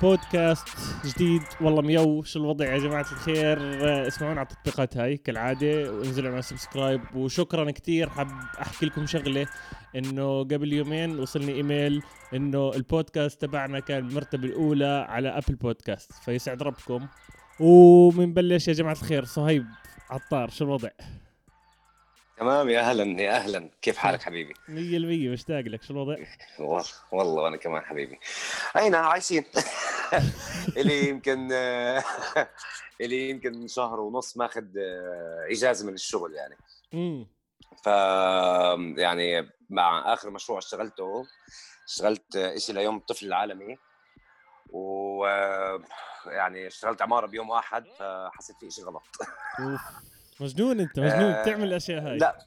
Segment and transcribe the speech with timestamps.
[0.00, 0.68] بودكاست
[1.04, 1.42] جديد.
[1.60, 6.42] والله ميو شو الوضع يا جماعة الخير؟ آه، اسمعونا على التطبيقات هاي كالعادة وانزلوا على
[6.42, 7.00] subscribe.
[7.14, 8.28] وشكرا كتير حاب
[8.60, 9.46] أحكي لكم شغلة
[9.96, 12.02] إنه قبل يومين وصلني إيميل
[12.34, 16.12] إنه البودكاست تبعنا كان المرتبة الأولى على Apple Podcast.
[16.12, 17.06] فيسعد ربكم.
[17.60, 19.66] ومنبلش يا جماعة الخير صهيب
[20.10, 20.88] عطار شو الوضع؟
[22.40, 23.70] تمام يا أهلا يا أهلا.
[23.82, 26.16] كيف حالك حبيبي؟ مية المية مشتاق لك شو الوضع؟
[26.58, 28.18] والله والله وأنا كمان حبيبي.
[28.76, 29.44] أين عايشين؟
[30.76, 31.52] الي يمكن
[33.00, 34.64] الي يمكن شهر ونص ماخذ
[35.50, 36.56] إجازة من الشغل يعني.
[36.94, 37.26] امم
[37.84, 37.86] ف
[38.98, 41.26] يعني مع آخر مشروع اشتغلته
[41.88, 43.76] اشتغلت شيء ليوم الطفل العالمي.
[44.72, 45.26] و
[46.26, 49.02] يعني اشتغلت عمارة بيوم واحد فحسيت في شيء غلط.
[50.40, 51.32] مجنون انت مجنون.
[51.32, 52.18] آه، بتعمل الأشياء هاي.
[52.18, 52.46] لا.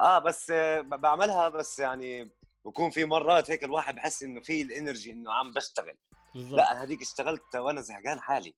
[0.00, 2.30] آه بس آه، بعملها بس يعني
[2.64, 5.96] بكون في مرات هيك الواحد بحس إنه في الإنرجي إنه عم بشتغل.
[6.34, 6.56] بالضبط.
[6.58, 8.54] لا أنا هذيك اشتغلت وأنا زهقان حالي.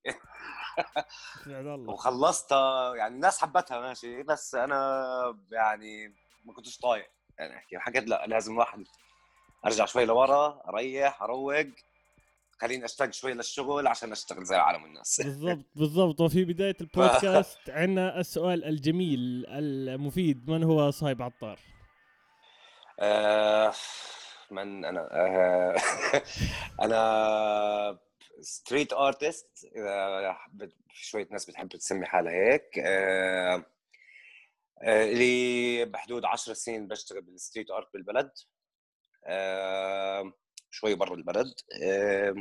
[1.47, 1.93] الله.
[1.93, 4.23] وخلصتها يعني الناس حبتها ماشي.
[4.23, 6.13] بس أنا يعني
[6.45, 7.09] ما كنتش طايق.
[7.39, 8.83] يعني أحكي حكيت لا لازم الواحد
[9.65, 11.65] أرجع شوي لورا أريح أروق.
[12.65, 15.21] خليني أشتاق شوي للشغل عشان أشتغل زي عالم الناس.
[15.25, 16.21] بالضبط بالضبط.
[16.21, 20.49] وفي بداية البودكاست عندنا السؤال الجميل المفيد.
[20.49, 21.59] من هو صايب عطار؟
[22.99, 23.73] آه،
[24.51, 25.75] من أنا؟ آه،
[26.85, 27.99] أنا
[28.41, 29.67] street artist
[30.93, 32.79] شوية ناس بتحب تسمي حالها هيك.
[32.79, 33.65] آه،
[34.83, 38.31] آه، لي بحدود 10 سنين بشتغل بال street art بالبلد.
[39.25, 40.33] آه،
[40.71, 41.53] شوي برا البلد.
[41.83, 42.35] آه،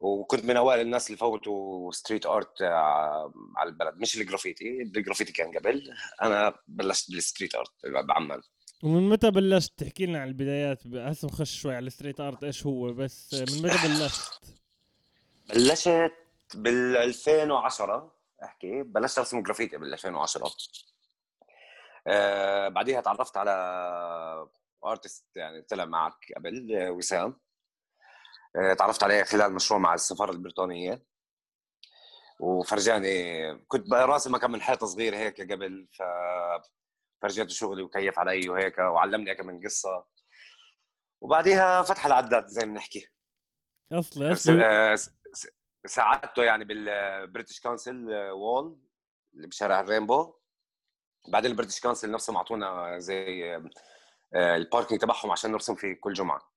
[0.00, 2.62] وكنت من أوائل الناس اللي فوتوا street art
[3.56, 3.94] على البلد.
[3.94, 5.94] مش الجرافيتي الجرافيتي كان قبل.
[6.22, 7.70] أنا بلشت بال street art
[8.08, 8.40] بعمان
[8.82, 10.86] ومن متى بلشت؟ تحكي لنا عن البدايات.
[10.86, 14.40] هسه نخش شوي على ال street art إيش هو؟ بس من متى بلشت؟
[15.48, 16.12] بلشت
[16.54, 18.12] بال 2010
[18.44, 18.82] أحكي.
[18.82, 20.50] بلشت أرسم جرافيتي بال 2010
[22.06, 23.50] آه بعديها تعرفت على
[24.84, 27.28] artist يعني طلع معك قبل آه، وسام.
[27.28, 27.49] آه
[28.78, 31.02] تعرفت عليه خلال مشروع مع السفارة البريطانية.
[32.40, 36.02] وفرجاني كنت بقى راسم كم من حيطة صغيرة هيك قبل ف
[37.22, 40.06] فرجيته شغلي وكيف علي وهيك وعلمني كم من قصة.
[41.20, 43.08] وبعديها فتح العداد زي ما بنحكي.
[43.92, 44.98] اصلي س- اصلي آه،
[45.86, 48.80] ساعدته يعني بال British Council wall
[49.34, 50.34] اللي بشارع الرينبو.
[51.28, 53.56] بعدين ال British Council نفسهم أعطونا زي
[54.34, 56.49] آه، ال parking تبعهم عشان نرسم فيه كل جمعة.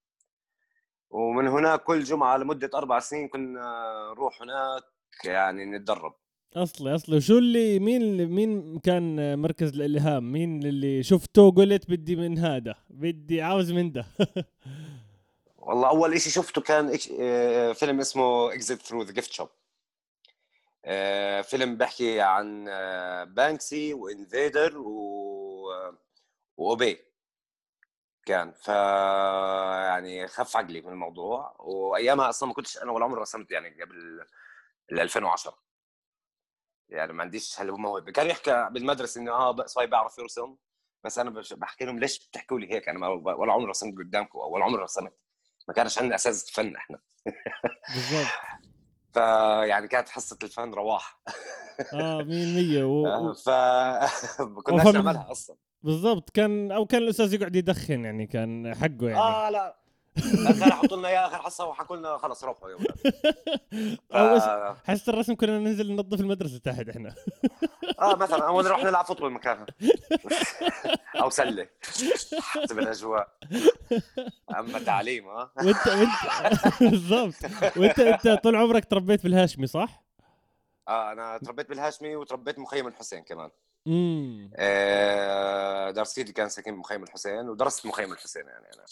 [1.14, 3.62] ومن هناك كل جمعة لمدة أربع سنين كنا
[4.16, 4.84] نروح هناك
[5.26, 6.14] يعني نتدرب.
[6.56, 7.18] أصلي أصلي.
[7.18, 12.76] وشو اللي مين اللي مين كان مركز الإلهام؟ مين اللي شفته قلت بدي من هذا
[12.90, 14.06] بدي عاوز من ده؟
[15.58, 19.50] والله أول شيء شفته كان إيش- آه، فيلم اسمه Exit Through the Gift Shop
[21.44, 25.72] فيلم بحكي عن آه، بانكسي و Invader و
[26.58, 26.98] وأوبي.
[28.26, 28.52] كان.
[28.54, 28.68] ف
[29.88, 34.26] يعني خف عقلي من الموضوع وأيامها أصلا ما كنتش أنا ولا عمري رسمت يعني قبل
[34.92, 35.58] ال 2010
[36.90, 40.56] يعني ما عنديش هالموهبه كان يحكى بالمدرسة إنه آه بقى صايب بيعرف يرسم
[41.04, 44.66] بس أنا بحكي لهم ليش بتحكوا لي هيك؟ أنا ما ولا عمري رسمت قدامكم ولا
[44.66, 45.14] عمري رسمت.
[45.68, 47.00] ما كانش عندنا أساس فن إحنا.
[47.94, 48.28] بالضبط.
[49.14, 51.22] فيعني كانت حصة الفن رواح.
[51.94, 53.34] آه 100% و...
[53.34, 53.50] ف
[54.56, 55.56] ما كناش نعملها أصلا.
[55.84, 59.18] بالضبط كان أو كان الأستاذ يقعد يدخن يعني كان حقه يعني.
[59.20, 59.76] آه لا.
[60.60, 62.96] كان يحطوا لنا إياه اخر حصه وحكوا لنا خلص روحوا يا ولاد
[64.14, 64.44] أو ف...
[64.44, 67.16] إيش- حصه الرسم كنا ننزل ننظف المدرسة تحت إحنا.
[68.02, 69.66] آه مثلا أو نروح نلعب فوتبول مكانها.
[71.22, 71.68] أو سلة.
[72.42, 73.28] حسب الاجواء
[74.58, 75.52] أما تعليم آه.
[75.58, 77.34] وأنت وأنت بالضبط.
[77.78, 80.03] وأنت أنت طول عمرك تربيت بالهاشمي صح؟
[80.88, 83.50] آه أنا تربيت بالهاشمي وتربيت مخيم الحسين كمان.
[83.88, 88.86] امم آه درستي كان ساكن بمخيم الحسين ودرست مخيم الحسين يعني أنا.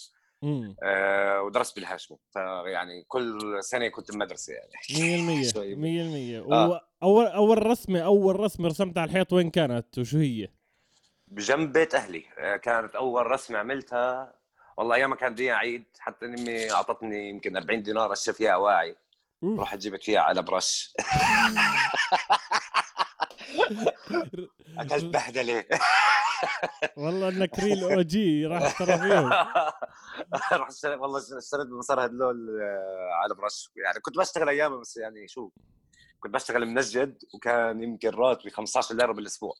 [0.44, 2.18] امم آه ودرست بالهاشمي.
[2.33, 4.71] فيعني كل سنة كنت بمدرسه يعني.
[5.44, 5.75] 100% شوي.
[5.75, 6.81] 100% آه.
[7.04, 10.50] اول أول رسمة أول رسمة رسمتها على الحيط وين كانت؟ وشو هي؟
[11.27, 12.25] بجنب بيت أهلي.
[12.39, 14.33] آه، كانت أول رسمة عملتها.
[14.77, 18.95] والله أيام ما كان دي عيد حتى امي أعطتني يمكن 40 دينار اشتري فيها اواعي
[19.43, 20.94] رحت جبت فيها علب رش
[24.77, 25.65] أكلت بهدلة.
[26.97, 29.33] والله انك real OG راح ترى فيهم
[30.69, 35.49] اشتريت والله اشتريت بمصاري هدلول آه، علب رش يعني كنت بشتغل أيامها بس يعني شو
[36.19, 39.53] كنت بشتغل منجد وكان يمكن راتبي 15 ليرة بالأسبوع.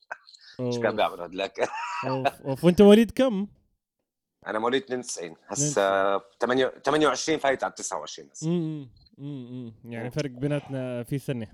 [0.60, 0.96] مش كان.
[0.96, 1.70] بيعمل هدلاك؟
[2.46, 3.48] أوف وأنت مواليد كم؟
[4.48, 8.48] أنا مواليد 92 هسه 28 فايت على 29 هسه.
[8.48, 8.90] امم
[9.20, 11.48] امم يعني فرق بيناتنا في سنة.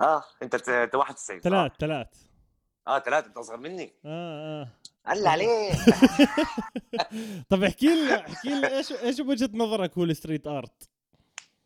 [0.00, 2.06] آه أنت ت- 91 صح؟ ثلاث ثلاث
[2.88, 2.98] آه.
[2.98, 3.92] ثلاث أنت أصغر مني.
[4.04, 4.68] آه آه.
[5.06, 5.72] قال عليه
[7.50, 10.88] طب احكي لنا احكي لنا إيش إيش وجهة نظرك هو ال street art؟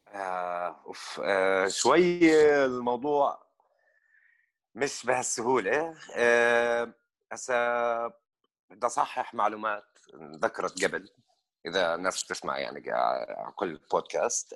[0.08, 2.34] آه، أوف آه، شوي
[2.64, 3.42] الموضوع
[4.74, 5.94] مش بهالسهولة.
[6.16, 6.92] آه،
[7.32, 8.06] هسا
[8.70, 9.91] بدي أصحح معلومات.
[10.14, 11.10] ذكرت قبل
[11.66, 14.54] إذا الناس بتسمع يعني على كل بودكاست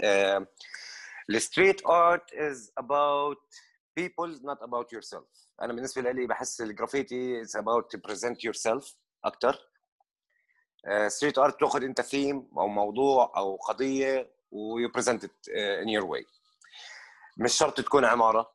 [1.31, 3.39] ال street art is about
[4.01, 5.47] people not about yourself.
[5.63, 8.95] أنا بالنسبة لي بحس الجرافيتي is about to present yourself
[9.25, 9.69] أكثر
[11.07, 15.49] street art تأخذ أنت ثيم أو موضوع أو قضية و you present it
[15.83, 16.27] in your way
[17.39, 18.53] مش شرط تكون عمارة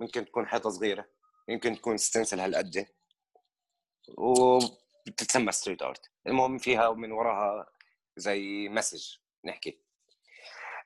[0.00, 1.08] ممكن تكون حيطة صغيرة
[1.48, 2.86] يمكن تكون stencil هالقد.
[5.08, 7.66] وبتتسمى street art المهم فيها ومن وراها
[8.16, 9.80] زي message نحكي.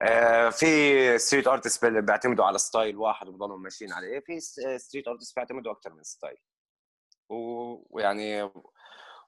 [0.03, 4.21] آه، في street artist بيعتمدوا على style واحد وبضلوا ماشيين عليه.
[4.21, 4.41] في
[4.79, 6.39] street artist بيعتمدوا أكثر من style
[7.29, 8.51] ويعني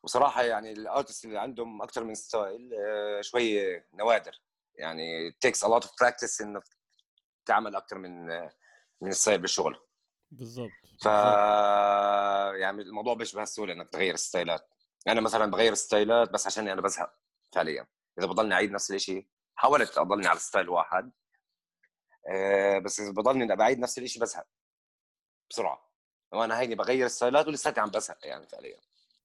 [0.02, 4.42] وصراحة يعني ال artist اللي عندهم أكثر من style آه، شوي نوادر.
[4.74, 6.62] يعني takes a lot of practice إنك
[7.46, 8.26] تعمل أكثر من
[9.00, 9.80] من style بالشغل.
[10.30, 10.70] بالضبط
[11.02, 11.06] ف
[12.60, 14.71] يعني الموضوع مش بهالسهوله إنك تغير style ات.
[15.08, 17.14] أنا مثلا بغير style ات بس عشان أنا بزهق
[17.54, 17.86] فعليا.
[18.18, 21.10] إذا بضلني أعيد نفس الشيء حاولت أضلني على style واحد
[22.28, 24.46] آه، بس إذا بضلني بعيد نفس الشيء بزهق
[25.50, 25.92] بسرعة.
[26.32, 28.76] وأنا هيني بغير style ات ولساتي عم بزهق يعني فعليا.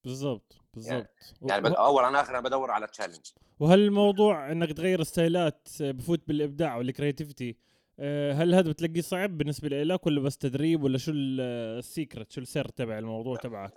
[0.03, 1.07] بالضبط بالضبط.
[1.41, 5.67] يعني بد- اول عن اخر أنا بدور على challenge وهل الموضوع إنك تغير style ات
[5.81, 7.57] بفوت بالإبداع وال creativity
[8.00, 11.41] آه، هل هذا بتلاقيه صعب بالنسبة لك ولا بس تدريب ولا شو ال-
[11.79, 13.73] ال secret شو السر تبع الموضوع تبعك؟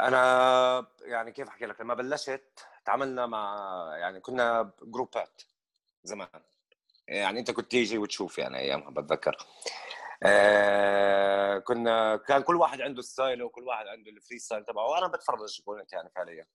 [0.00, 3.56] أنا يعني كيف أحكي لك؟ لما بلشت تعاملنا مع
[3.96, 5.42] يعني كنا group ات
[6.02, 6.28] زمان.
[7.08, 9.36] يعني أنت كنت تيجي وتشوف يعني أيامها بتذكر.
[10.22, 14.86] آه كنا كان كل واحد عنده style ه وكل واحد عنده ال free style تبعه
[14.86, 16.46] وأنا بتفرج كنت يعني فعليا.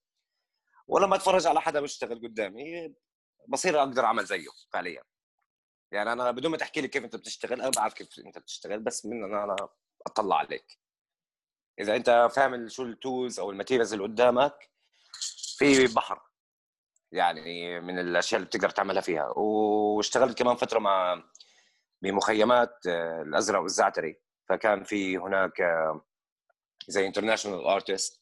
[0.88, 2.96] ولما أتفرج على حدا بيشتغل قدامي
[3.48, 5.04] بصير أقدر أعمل زيه فعليا.
[5.92, 9.06] يعني أنا بدون ما تحكي لي كيف أنت بتشتغل أنا بعرف كيف أنت بتشتغل بس
[9.06, 9.56] من أنا أنا
[10.08, 10.83] أطلع عليك.
[11.80, 14.70] إذا أنت فاهم شو ال tools أو ال materials اللي قدامك
[15.58, 16.22] في بحر.
[17.12, 19.34] يعني من الأشياء اللي بتقدر تعملها فيها.
[19.38, 21.24] واشتغلت كمان فترة مع
[22.02, 24.22] بمخيمات آه، الأزرق والزعتري.
[24.50, 26.06] فكان في هناك آه،
[26.88, 28.22] زي international artist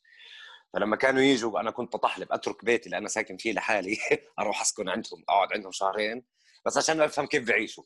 [0.74, 3.98] فلما كانوا يجوا أنا كنت بطحل أترك بيتي اللي أنا ساكن فيه لحالي.
[4.40, 6.26] أروح أسكن عندهم أقعد عندهم شهرين.
[6.66, 7.84] بس عشان أفهم كيف بيعيشوا.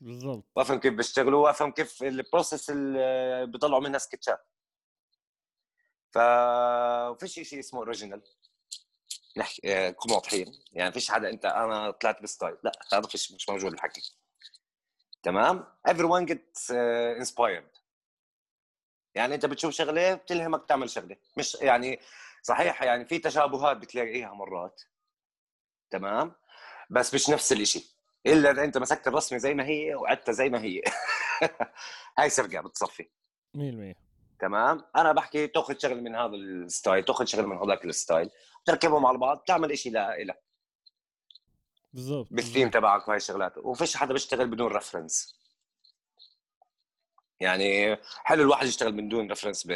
[0.00, 0.44] بالضبط.
[0.56, 4.46] وأفهم كيف بيشتغلوا وأفهم كيف ال process اللي بيطلعوا منها سكتشات
[6.12, 6.18] ف
[7.20, 8.22] فيش شيء اسمه original
[9.36, 10.52] نحكي آه، نكون واضحين.
[10.72, 12.56] يعني فيش حدا أنت أنا طلعت ب style.
[12.64, 14.14] لا هذا فيش مش موجود الحكي
[15.22, 17.80] تمام؟ Everyone gets uh, inspired.
[19.14, 21.16] يعني أنت بتشوف شغلة بتلهمك تعمل شغلة.
[21.36, 22.00] مش يعني
[22.42, 24.82] صحيح يعني في تشابهات بتلاقيها مرات.
[25.90, 26.32] تمام؟
[26.90, 27.96] بس مش نفس الإشي.
[28.26, 30.82] إلا إذا أنت مسكت الرسمة زي ما هي وعدتها زي ما هي.
[32.18, 33.08] هاي سرقة بتصفي.
[33.56, 34.09] 100%
[34.40, 38.30] تمام؟ أنا بحكي تأخذ شغل من هذا ال style تأخذ شغل من هذاك ال style
[38.64, 40.42] تركبهم على بعض تعمل شيء لك
[41.92, 43.58] بالضبط بالثيم تبعك وهي الشغلات.
[43.58, 45.40] وفيش حدا بيشتغل بدون reference
[47.40, 49.70] يعني حلو الواحد يشتغل من دون reference ب...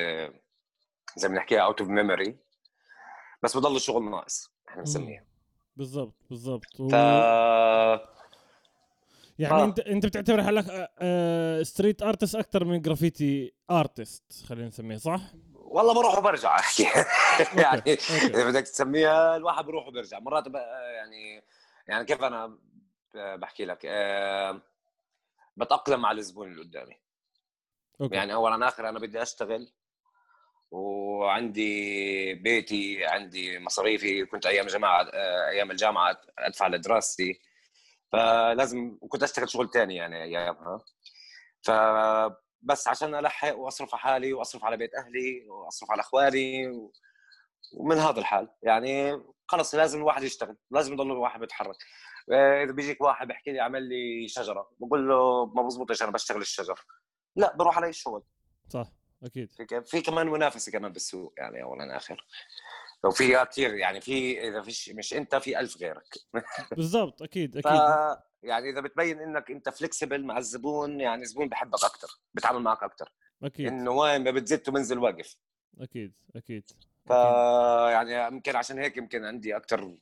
[1.17, 2.37] زي ما بنحكيها out of memory
[3.43, 5.25] بس بضل الشغل ناقص إحنا بنسميها.
[5.77, 6.65] بالضبط بالضبط.
[6.91, 6.95] ف
[9.39, 9.65] يعني آه.
[9.65, 10.65] انت أنت بتعتبر حالك
[11.63, 15.21] street artist أكثر من graffiti artist خلينا نسميه صح؟
[15.55, 16.83] والله بروح وبرجع أحكي.
[17.57, 17.93] يعني okay.
[18.27, 20.19] إذا بدك تسميها الواحد بروح وبرجع.
[20.19, 20.47] مرات
[20.97, 21.43] يعني
[21.89, 22.59] يعني كيف أنا
[23.15, 24.61] بحكي لك؟ آه،
[25.57, 26.97] بتأقلم مع الزبون اللي قدامي.
[28.01, 28.15] okay.
[28.15, 29.73] يعني اولا آخر أنا بدي أشتغل
[30.71, 34.25] وعندي بيتي عندي مصاريفي.
[34.25, 37.41] كنت أيام جماعة آه، أيام الجامعة أدفع لدراستي.
[38.17, 40.85] فلازم وكنت أشتغل شغل تاني يعني أيامها.
[41.63, 46.93] فبس عشان ألحق وأصرف على حالي وأصرف على بيت أهلي وأصرف على اخواني و-
[47.77, 48.49] ومن هذا الحال.
[48.63, 51.77] يعني خلص لازم الواحد يشتغل لازم يضل الواحد بيتحرك
[52.33, 56.41] آه، إذا بيجيك واحد بيحكي لي اعمل لي شجرة بقول له ما بزبطش أنا بشتغل
[56.41, 56.81] الشجر.
[57.37, 58.23] لا بروح علي الشغل
[58.69, 58.87] صح
[59.25, 59.51] أكيد.
[59.87, 62.27] في كمان منافسة كمان بالسوق يعني اولا آخر.
[63.05, 66.19] لو في كثير يعني في إذا فيش مش أنت في ألف غيرك.
[66.77, 68.19] بالضبط أكيد ف أكيد.
[68.43, 73.13] يعني إذا بتبين إنك أنت فليكسبل مع الزبون يعني الزبون بحبك أكثر بتعامل معك أكثر
[73.43, 73.67] أكيد.
[73.67, 75.37] إنه وين ما بتزيد وبنزل واقف.
[75.81, 76.71] أكيد أكيد
[77.07, 77.11] ف
[77.91, 79.97] يعني يمكن عشان هيك يمكن عندي أكثر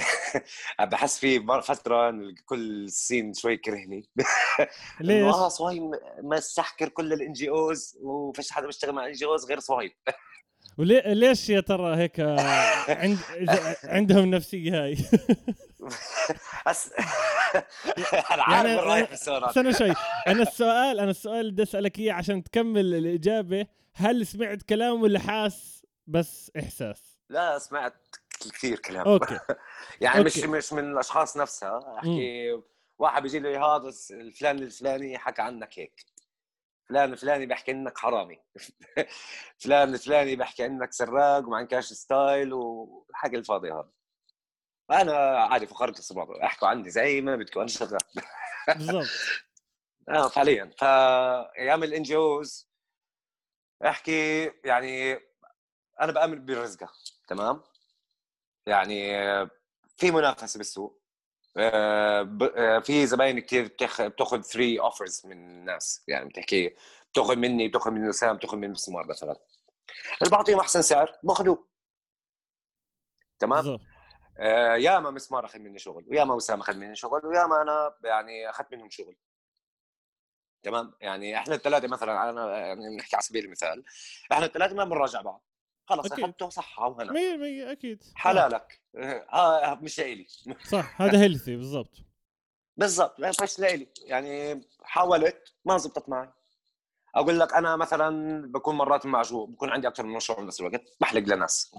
[0.90, 4.08] بحس في فترة كل scene شوي كرهني.
[5.00, 5.90] ليش؟ آه صهيب
[6.22, 9.92] محتكر كل ال NGOs وفيش حدا بيشتغل مع ال NGOs غير صهيب
[10.78, 12.20] وليه ليش يا ترى هيك
[12.88, 13.18] عند
[13.84, 14.96] عندهم النفسيه هاي؟
[16.66, 16.92] بس
[18.32, 19.92] أنا عارف يعني رايح السؤال استنى شوي.
[20.26, 23.66] أنا السؤال أنا السؤال اللي بدي أسألك إياه عشان تكمل الإجابة.
[23.94, 27.18] هل سمعت كلام ولا حاس؟ بس إحساس.
[27.28, 27.94] لا سمعت
[28.40, 29.08] كثير كلام.
[29.08, 29.38] okay.
[30.00, 30.48] يعني مش okay.
[30.48, 31.94] مش من الأشخاص نفسها.
[31.98, 32.60] أحكي
[32.98, 36.04] واحد بيجي لي هذا الفلان الفلاني حكى عنك هيك.
[36.88, 38.42] فلان الفلاني بيحكي إنك حرامي.
[39.62, 43.90] فلان الفلاني بيحكي إنك سراق وما عندكش style والحكي الفاضي هذا
[44.90, 47.98] أنا عادي في آخر الصباح احكوا عندي زي ما بدكم أنا شغال.
[48.68, 49.06] بالضبط.
[50.08, 52.68] آه فعليا فأيام ال NGOs
[53.84, 55.20] أحكي يعني
[56.00, 56.92] أنا بأمن برزقها
[57.28, 57.62] تمام؟
[58.66, 59.12] يعني
[59.96, 61.02] في منافسة بالسوق.
[62.82, 66.04] في زباين كثير بتاخ- بتاخذ 3 offers من الناس.
[66.08, 66.76] يعني بتحكي
[67.12, 69.36] بتاخذ مني بتاخذ من وسام بتاخذ من مسمار مثلا.
[70.22, 71.68] اللي بعطيهم أحسن سعر باخذوه
[73.38, 73.78] تمام؟
[74.40, 78.72] آه، ياما مسمار أخذ مني شغل وياما وسام أخذ مني شغل وياما أنا يعني أخذت
[78.72, 79.16] منهم شغل.
[80.62, 83.84] تمام؟ يعني إحنا الثلاثه مثلا أنا يعني نحكي على سبيل المثال
[84.32, 85.44] إحنا الثلاثه ما بنراجع بعض.
[85.88, 86.24] خلص أكيد.
[86.24, 87.12] اخذته صح وهنا.
[87.12, 88.04] 100% أكيد.
[88.14, 88.80] حلالك.
[89.32, 90.26] آه مش لإلي.
[90.68, 91.96] صح هذا هيلثي بالضبط.
[92.76, 93.20] بالضبط.
[93.42, 93.88] مش لإلي.
[94.04, 96.28] يعني حاولت ما زبطت معي.
[97.14, 101.34] أقول لك أنا مثلا بكون مرات معجوق بكون عندي أكثر من مشروع بنفس الوقت بحلّق
[101.34, 101.74] لناس.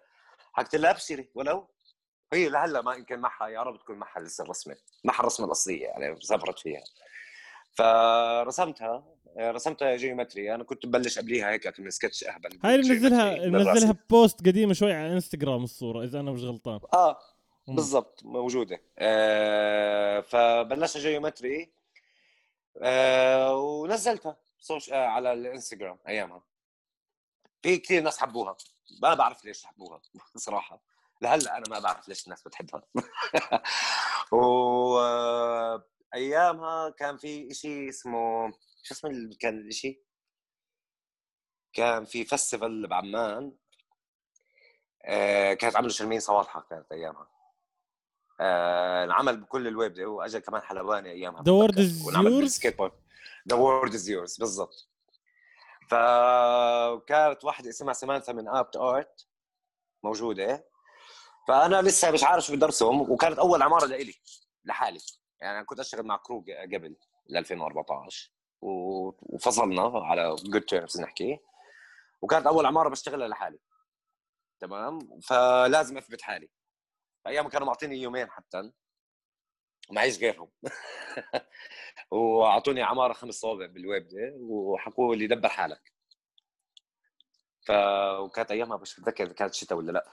[0.53, 1.67] حكيت لها أبشري ولو
[2.33, 6.21] هي لهلأ ما يمكن معها يا رب تكون معها لسه الرسمة معها الرسمة الأصلية يعني
[6.21, 6.83] سافرت فيها
[7.73, 9.03] فرسمتها
[9.39, 13.47] رسمتها geometry أنا كنت مبلش قبليها هيك من سكتش أهبل هاي اللي منزلها.
[13.47, 17.17] منزلها post قديمة شوي على إنستغرام الصورة إذا أنا مش غلطان آه.
[17.67, 18.81] بالضبط موجودة.
[18.99, 21.71] آه فبلشت geometry
[22.81, 24.37] آه ونزلتها
[24.91, 26.43] آه على الانستغرام أيامها.
[27.63, 28.57] في كثير ناس حبوها.
[29.01, 30.01] ما بعرف ليش حبوها
[30.35, 30.81] صراحة.
[31.21, 32.83] لهلأ أنا ما بعرف ليش الناس بتحبها.
[34.31, 38.51] و آه، أيامها كان في شيء اسمه
[38.83, 40.01] شو اسمه كان الشيء
[41.73, 43.53] كان في فestival بعمان.
[45.05, 47.34] آه كانت عملوا شرمين صوالحة كانت أيامها.
[48.39, 51.43] آه انعمل بكل الويب واجى كمان حلواني أيامها
[52.07, 52.91] وانعمل yours؟ بال skateboard
[53.49, 54.89] the world is yours بالضبط.
[55.89, 59.27] فكانت واحدة اسمها سمانثا من aptART
[60.03, 60.65] موجودة.
[61.47, 64.15] فأنا لسه مش عارف شو بدي أرسم وكانت أول عمارة لإلي
[64.65, 64.99] لحالي.
[65.41, 66.95] يعني أنا كنت أشتغل مع crew قبل
[67.29, 71.39] ل 2014 و- وفصلنا على good terms نحكي.
[72.21, 73.59] وكانت أول عمارة بشتغلها لحالي.
[74.59, 76.49] تمام؟ فلازم أثبت حالي.
[77.27, 78.71] أيام كانوا معطيني يومين حتى.
[79.91, 80.49] معيش غيرهم.
[82.11, 85.93] وأعطوني عمارة خمس صوابع بالويب ده وحكوا لي دبر حالك.
[87.61, 87.71] ف
[88.19, 90.05] وكانت أيامها مش متذكر إذا كانت شتاء ولا لا.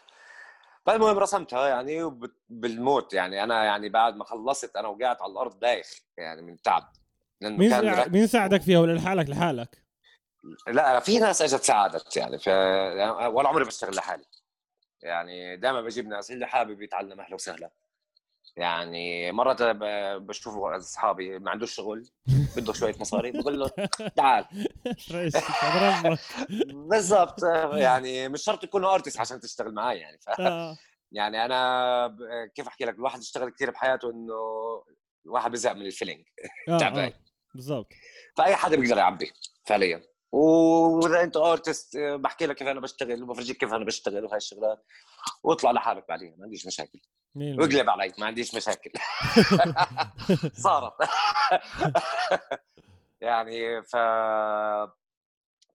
[0.86, 3.14] فالمهم رسمتها يعني بالموت.
[3.14, 6.92] يعني أنا يعني بعد ما خلصت أنا وقعت على الأرض دايخ يعني من تعب.
[7.40, 9.82] لأنه مين مين ساعدك فيها ولا لحالك لحالك؟
[10.66, 12.48] لا في ناس إجت ساعدت يعني ف
[13.28, 14.24] ولا عمري بشتغل لحالي.
[15.02, 17.70] يعني دائما بجيب ناس اللي حابب يتعلم أهلا وسهلا
[18.56, 19.32] يعني
[19.72, 22.08] ب- بشوف أصحابي ما عندوش شغل
[22.56, 23.70] بده شوية مصاري بقول له
[24.16, 24.44] تعال.
[26.90, 27.42] بالضبط.
[27.74, 30.28] يعني مش شرط تكون أرتست عشان تشتغل معي يعني ف...
[30.40, 30.76] آه.
[31.12, 32.16] يعني أنا
[32.54, 34.34] كيف أحكي لك؟ الواحد اشتغل كثير بحياته إنه
[35.26, 36.24] الواحد بزهق من الفيلينج.
[36.68, 36.78] آه.
[36.78, 37.12] تعبان آه.
[37.54, 37.88] بالضبط.
[38.36, 39.32] فأي حدا بيقدر يعبي
[39.66, 40.02] فعليا.
[40.32, 44.84] وإذا أنت artist بحكي لك كيف أنا بشتغل وبفرجيك كيف أنا بشتغل وهي الشغلات
[45.42, 47.00] واطلع لحالك بعدين ما عنديش مشاكل.
[47.36, 48.90] واقلب علي ما عنديش مشاكل.
[50.64, 50.92] صارت.
[53.20, 53.96] يعني ف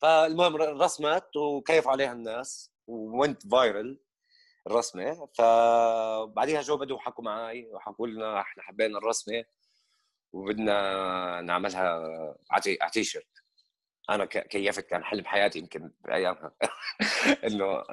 [0.01, 4.00] فالمهم رسمت وكيف عليها الناس و went viral
[4.67, 5.29] الرسمة.
[5.37, 9.43] فبعديها جو بدو حكوا معي وحكوا لنا إحنا حبينا الرسمة
[10.33, 12.03] وبدنا نعملها
[12.51, 13.37] على تي شيرت
[14.09, 16.51] أنا كيفت كان حلم حياتي يمكن بايامها
[17.47, 17.83] إنه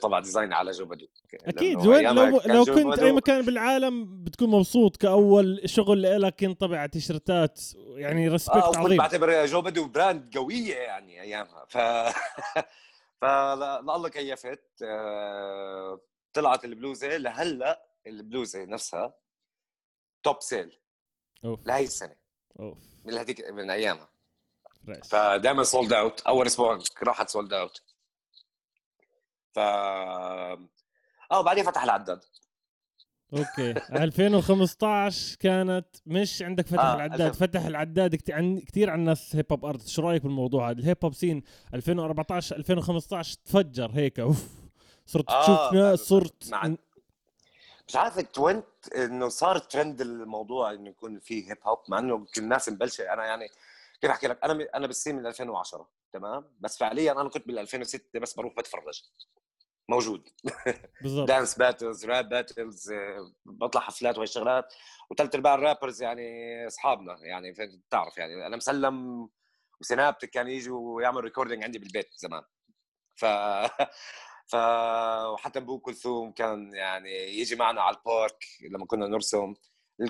[0.00, 4.96] طبعا design على جو بدو أكيد وين لو لو كنت أي مكان بالعالم بتكون مبسوط
[4.96, 7.60] كأول شغل لك ينطبع تيشرتات
[7.96, 8.98] يعني respect آه عظيم.
[8.98, 11.64] بعتبر جو بدو brand قوية يعني أيامها.
[11.68, 11.78] ف
[13.20, 14.82] فالله كيفت.
[14.82, 16.00] آه،
[16.32, 19.14] طلعت البلوزة لهلأ البلوزة نفسها
[20.22, 20.78] top sell
[21.44, 21.66] أوف.
[21.66, 22.16] لهي السنة.
[22.60, 22.78] أوف.
[23.04, 24.08] من هذيك من أيامها.
[25.04, 27.82] فدائما sold out أول أسبوع راحت sold out
[29.54, 32.20] ف آه بعدين فتح العداد.
[33.32, 33.70] okay.
[34.04, 37.32] 2015 كانت مش عندك فتح آه العداد.
[37.34, 38.14] فتح العداد
[38.66, 41.42] كثير عن الناس hip hop art شو رأيك بالموضوع هذا؟ ال hip hop scene
[41.74, 44.20] 2014 2015 تفجر هيك.
[44.20, 44.46] أوف.
[45.06, 46.74] صرت آه تشوف ناس صرت مع...
[47.88, 48.64] مش عارف to a point
[48.96, 53.12] إنه صار ترند الموضوع إنه يكون في hip hop مع إنه كل الناس مبلشة.
[53.12, 53.48] أنا يعني
[54.00, 54.44] كيف احكي لك.
[54.44, 58.54] أنا أنا بال scene من 2010 تمام؟ بس فعليا أنا كنت بال 2006 بس بروح
[58.54, 59.02] بتفرج.
[59.90, 60.28] موجود.
[61.02, 61.28] بالضبط.
[61.28, 62.92] dance battles rap battles
[63.44, 64.74] بطلع حفلات وهي الشغلات
[65.10, 68.46] وثلاث أرباع ال rappers يعني أصحابنا يعني بتعرف يعني.
[68.46, 69.28] أنا مسلم
[69.80, 72.42] و Synaptik كان يجوا ويعملوا recording عندي بالبيت زمان.
[73.16, 73.24] ف
[74.52, 74.54] ف
[75.32, 79.54] وحتى أبو كلثوم كان يعني يجي معنا على ال park لما كنا نرسم.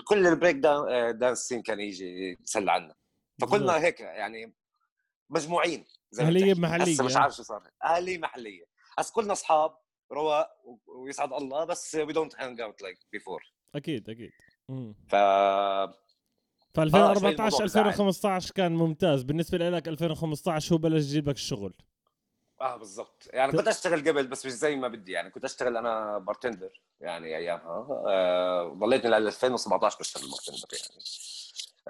[0.05, 2.95] كل ال break dance scene كان يجي يتسلى عنا.
[3.41, 4.55] فكلنا هيك يعني
[5.31, 6.95] مجموعين زي أهلية محلية.
[6.95, 7.71] هسه مش عارف شو صار.
[7.85, 8.65] أهلية محلية.
[8.99, 9.79] هسه كلنا أصحاب
[10.13, 10.51] رواق
[10.87, 14.31] ويسعد الله بس we don't hang out like before أكيد أكيد.
[15.09, 15.15] ف
[16.75, 19.23] ف 2014 2015 كان ممتاز.
[19.23, 21.75] بالنسبة لك 2015 هو بلش يجيب لك الشغل.
[22.61, 23.29] آه بالضبط.
[23.33, 25.13] يعني كنت أشتغل قبل بس مش زي ما بدي.
[25.13, 27.87] يعني كنت أشتغل أنا bartender يعني أيامها.
[28.07, 31.05] آه ضليت من 2017 بشتغل bartender يعني.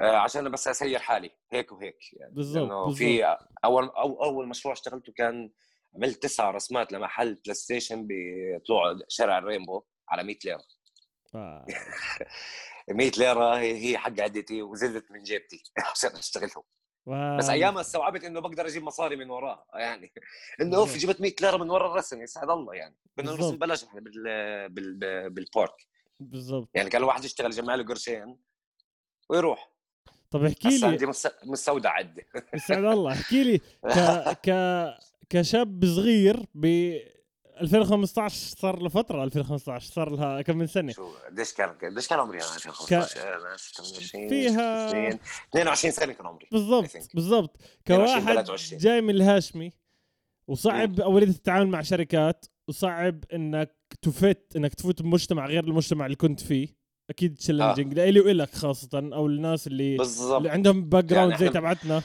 [0.01, 1.99] عشان بس اسير حالي هيك وهيك.
[2.13, 5.51] يعني بالضبط في أول أو أول مشروع اشتغلته كان
[5.97, 10.63] عملت تسع رسمات لمحل PlayStation بطلوع شارع الرينبو على 100 ليرة.
[11.35, 11.67] آه.
[12.91, 16.63] 100 ليرة هي حق عدتي ونزلت من جيبتي عشان أشتغلهم.
[17.39, 20.13] بس أيامها استوعبت إنه بقدر أجيب مصاري من وراها يعني.
[20.61, 22.97] إنه أوف جبت 100 ليرة من ورا الرسم يسعد الله يعني.
[23.17, 24.69] كنا نرسم ببلاش إحنا بال...
[24.69, 25.31] بال...
[25.31, 25.87] بالبارك.
[26.21, 26.69] بالضبط.
[26.75, 28.39] يعني كان الواحد يشتغل يجمع له قرشين
[29.29, 29.73] ويروح.
[30.31, 31.07] طب احكي لي عندي
[31.45, 32.27] مستودع عندي.
[32.55, 33.99] يسعد الله احكي لي ك
[34.49, 34.51] ك
[35.31, 36.95] كشاب صغير ب
[37.61, 42.19] 2015 صار له فترة 2015 صار لها كم من سنة؟ شو قديش كان قديش كان
[42.19, 44.29] عمري أنا 2015 ك...
[44.29, 47.57] فيها 22 سنة كان عمري بالضبط بالضبط.
[47.87, 49.73] كواحد جاي من الهاشمي
[50.49, 56.41] وصعب أولية التعامل مع شركات وصعب إنك تفت إنك تفوت بمجتمع غير المجتمع اللي كنت
[56.41, 56.78] فيه.
[57.11, 58.05] أكيد challenging آه.
[58.05, 60.33] لإلي وإلك خاصة أو الناس اللي بالزبط.
[60.37, 62.03] اللي عندهم background يعني زي تبعتنا.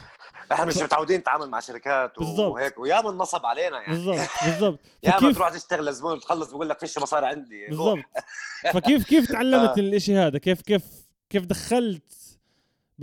[0.51, 2.39] إحنا مش متعودين نتعامل مع شركات بالزبط.
[2.51, 3.93] وهيك وياما النصب علينا يعني.
[3.93, 4.79] بالضبط بالضبط.
[5.03, 7.67] ياما تروح تشتغل لزبون تخلص بقول لك فيش مصاري عندي.
[7.67, 7.99] بالضبط.
[8.73, 10.83] فكيف كيف تعلمت الإشي هذا؟ كيف كيف
[11.29, 12.03] كيف دخلت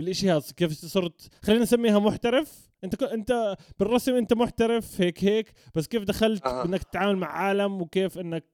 [0.01, 2.71] بالاشي هذا كيف صرت؟ خلينا نسميها محترف.
[2.83, 6.65] أنت أنت بالرسم أنت محترف هيك هيك بس كيف دخلت أه.
[6.65, 8.45] انك تتعامل مع عالم وكيف إنك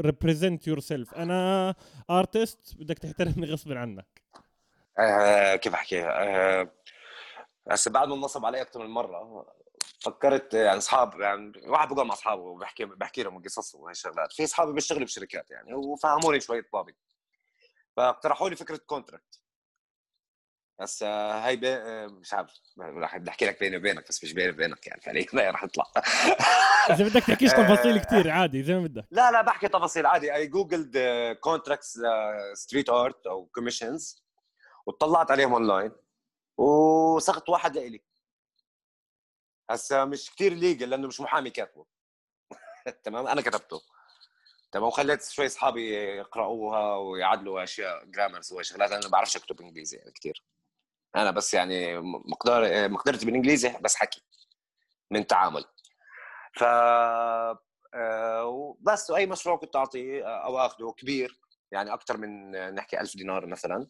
[0.00, 1.74] represent yourself أنا
[2.10, 4.22] artist بدك تحترمني غصب عنك.
[4.98, 6.72] آه كيف أحكي؟ آه
[7.70, 9.46] هسه بعد ما نصب علي أكثر من مرة
[10.00, 14.32] فكرت يعني أصحاب يعني واحد بقعد مع أصحابه وبحكي بحكي لهم قصص وهي الشغلات.
[14.32, 16.94] في أصحابي بيشتغلوا بشركات يعني وفهموني شوية ضابط
[17.96, 19.40] فاقترحوا لي فكرة contract
[20.80, 21.78] بس هاي بي...
[22.06, 25.64] مش عارف راح بدي احكي لك بيني وبينك بس مش بيني وبينك يعني فعليا راح
[25.64, 25.84] اطلع
[26.90, 29.06] إذا بدك تحكيش تفاصيل كثير عادي زي ما بدك.
[29.10, 30.34] لا لا بحكي تفاصيل عادي.
[30.34, 30.98] I Googled
[31.40, 32.00] contracts
[32.54, 34.24] street art أو commissions
[34.86, 35.92] وطلعت عليهم اونلاين
[36.58, 38.04] وسقط واحد لإلي.
[39.70, 41.86] هسا مش كثير legal لأنه مش محامي كاتبه.
[43.04, 43.80] تمام؟ أنا كتبته.
[44.72, 50.12] تمام؟ وخليت شوي أصحابي يقرأوها ويعدلوا أشياء grammars وشغلات أنا ما بعرفش أكتب إنجليزي يعني
[50.12, 50.42] كثير
[51.16, 54.22] أنا بس يعني مقدار مقدرتي بالإنجليزي بس حكي.
[55.10, 55.64] من تعامل.
[56.54, 56.64] ف
[57.94, 61.40] آه، بس أي مشروع كنت أعطيه أو اخذه كبير.
[61.72, 63.86] يعني أكثر من نحكي 1000 دينار مثلا.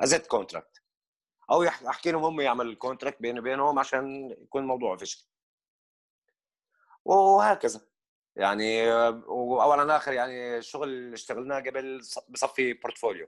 [0.00, 0.82] ازت contract
[1.50, 5.28] أو أحكي لهم هم يعملوا ال contract بيني وبينهم عشان يكون الموضوع فيش
[7.04, 7.80] وهكذا.
[8.36, 13.26] يعني آه، واولا آخر يعني الشغل اللي اشتغلناه قبل بصفي portfolio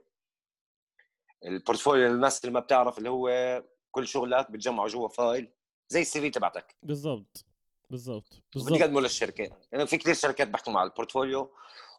[1.45, 5.51] ال portfolio للناس اللي ما بتعرف اللي هو كل شغلك بتجمعه جوا file
[5.89, 6.75] زي ال CV تبعتك.
[6.83, 7.45] بالضبط.
[7.89, 8.43] بالضبط.
[8.53, 8.79] بالضبط.
[8.79, 11.51] يقدموا للشركه يعني في كثير شركات بيحكموا على ال portfolio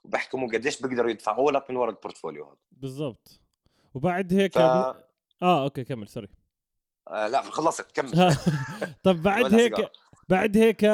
[0.05, 2.57] وبيحكموا قديش بيقدروا يدفعوا لك من وراء ال portfolio هذا.
[2.73, 3.41] بالضبط.
[3.95, 4.59] وبعد هيك ف...
[4.59, 5.05] آه
[5.43, 6.29] okay كمل sorry.
[7.09, 8.11] آه لا خلصت كمل.
[9.05, 9.91] طب بعد هيك.
[10.29, 10.85] بعد هيك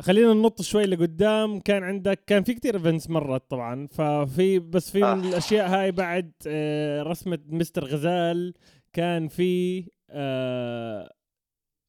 [0.00, 1.60] خلينا ننط شوي لقدام.
[1.60, 3.86] كان عندك كان في كتير ايفنتس مرت طبعا.
[3.86, 5.14] ففي بس في من آه.
[5.14, 8.54] الأشياء هاي بعد آه، رسمة مستر غزال.
[8.92, 11.14] كان في آه،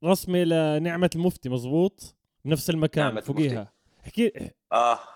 [0.03, 3.73] رسمة لنعمة المفتي مزبوط بنفس المكان نعمة فوقيها.
[4.05, 4.99] احكي آه.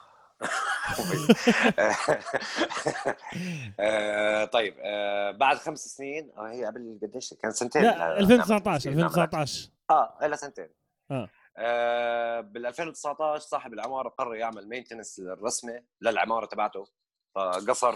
[3.80, 7.82] آه، طيب آه، بعد خمس سنين هي قبل قديش؟ كان سنتين.
[7.82, 10.68] لا 2019 2019 آه إلى سنتين.
[11.12, 11.30] آه.
[11.58, 16.88] آه بال 2019 صاحب العمارة قرر يعمل مينتنس للرسمة للعمارة تبعته
[17.36, 17.96] فقصر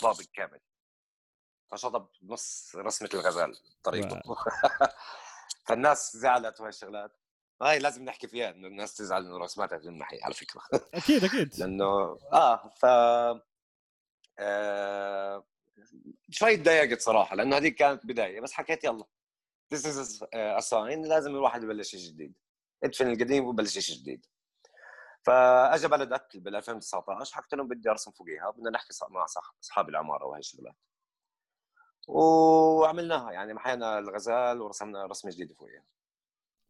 [0.00, 0.60] طابق كامل.
[1.70, 4.22] فشطب نص رسمة الغزال طريقه.
[5.66, 7.16] فالناس زعلت وهي الشغلات
[7.62, 10.62] هاي لازم نحكي فيها إنه الناس تزعل إنه رسماتها تنمحي على فكرة.
[10.94, 11.54] أكيد أكيد.
[11.58, 12.84] لأنه آه ف
[14.38, 15.46] آه...
[16.30, 19.04] شوي تضايقت صراحة لأنه هذيك كانت بداية بس حكيت يلا
[19.74, 22.34] this is a sign لازم الواحد يبلش شيء جديد.
[22.84, 24.26] ادفن القديم وبلش شيء جديد.
[25.22, 30.26] فأجى بلدك بال 2019 حكيت لهم بدي أرسم فوقيها بدنا نحكي مع صح- أصحاب العمارة
[30.26, 30.76] وهي الشغلات.
[32.08, 35.84] وعملناها يعني محينا الغزال ورسمنا رسمة جديدة فوقيها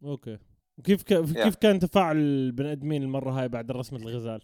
[0.04, 0.38] أوكي.
[0.78, 1.06] وكيف ك...
[1.42, 4.42] كيف كان تفاعل البني أدمين المرة هاي بعد رسمة الغزال؟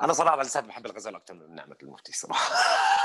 [0.00, 2.54] أنا صراحة لسه بحب الغزال أكثر من نعمة المفتي صراحة.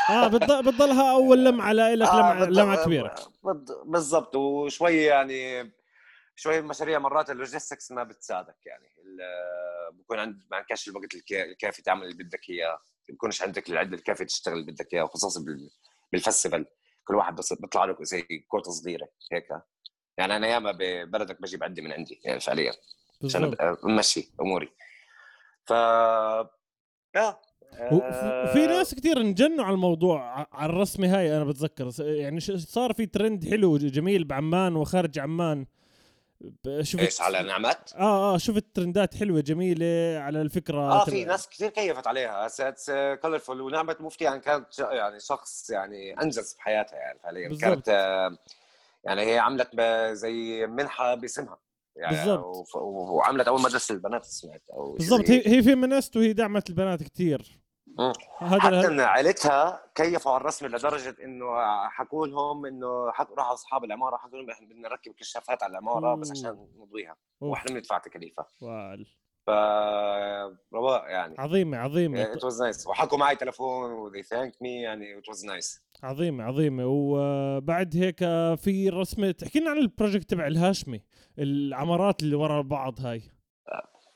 [0.09, 0.63] آه بتضل...
[0.71, 3.15] بتضلها أول لمعة لك آه، لمعه بالضبط- لمعة كبيرة.
[3.45, 5.71] بالض- بالضبط وشوي يعني
[6.35, 8.87] شوي مشاريع مرات ال logistics ما بتساعدك يعني.
[9.93, 12.79] بكون عند ما كانش الوقت الك- الكافي تعمل اللي بدك إياه.
[13.09, 15.69] بكونش عندك العدة الكافية تشتغل اللي بدك إياه خصوصا بال-
[16.11, 16.65] بال festival.
[17.07, 19.47] كل واحد بس بيطلع له زي كوتا صغيرة هيك.
[20.17, 22.73] يعني أنا ياما ببلدك بجيب عده من عندي يعني فعليا.
[23.23, 24.69] عشان أمشي أموري.
[25.65, 25.71] ف
[27.15, 27.39] يا
[27.91, 31.89] وف- وفي ناس كثير انجنوا على الموضوع على الرسمة هاي أنا بتذكر.
[31.99, 35.65] يعني صار في ترند حلو جميل بعمان وخارج عمان.
[36.81, 41.49] شفت إيش على نعمات؟ آه آه شفت trendات حلوة جميلة على الفكرة آه في ناس
[41.49, 47.19] كثير كيفت عليها it's colorful ونعمة مفتي يعني كانت يعني شخص يعني أنجز بحياتها يعني
[47.19, 47.57] فعليا.
[47.57, 48.37] كانت آه،
[49.03, 51.57] يعني هي عملت زي منحة باسمها
[51.95, 52.75] يعني بالضبط.
[52.75, 57.62] وعملت أول مدرسة للبنات سمعت أو بالضبط هي هي فيمنست وهي دعمت البنات كثير.
[58.39, 61.45] هذا حتى ان عائلتها كيفوا على الرسم لدرجة إنه
[61.89, 63.05] حكوا لهم انه
[63.37, 67.15] راحوا أصحاب العمارة حكوا لهم إحنا بدنا نركب كشافات على العمارة بس عشان نضويها.
[67.41, 68.45] وإحنا بندفع تكاليفها.
[69.47, 69.49] ف
[70.73, 71.35] رواق يعني.
[71.39, 72.23] عظيمة عظيمة.
[72.23, 72.87] It was nice.
[72.87, 75.81] وحكوا معي تلفون و they thanked me يعني it was nice.
[76.03, 76.83] عظيمة عظيمة.
[76.85, 78.19] وبعد هيك
[78.55, 81.03] في رسمة تحكي لنا عن ال project تبع الهاشمي
[81.39, 83.21] العمارات اللي ورا بعض هاي.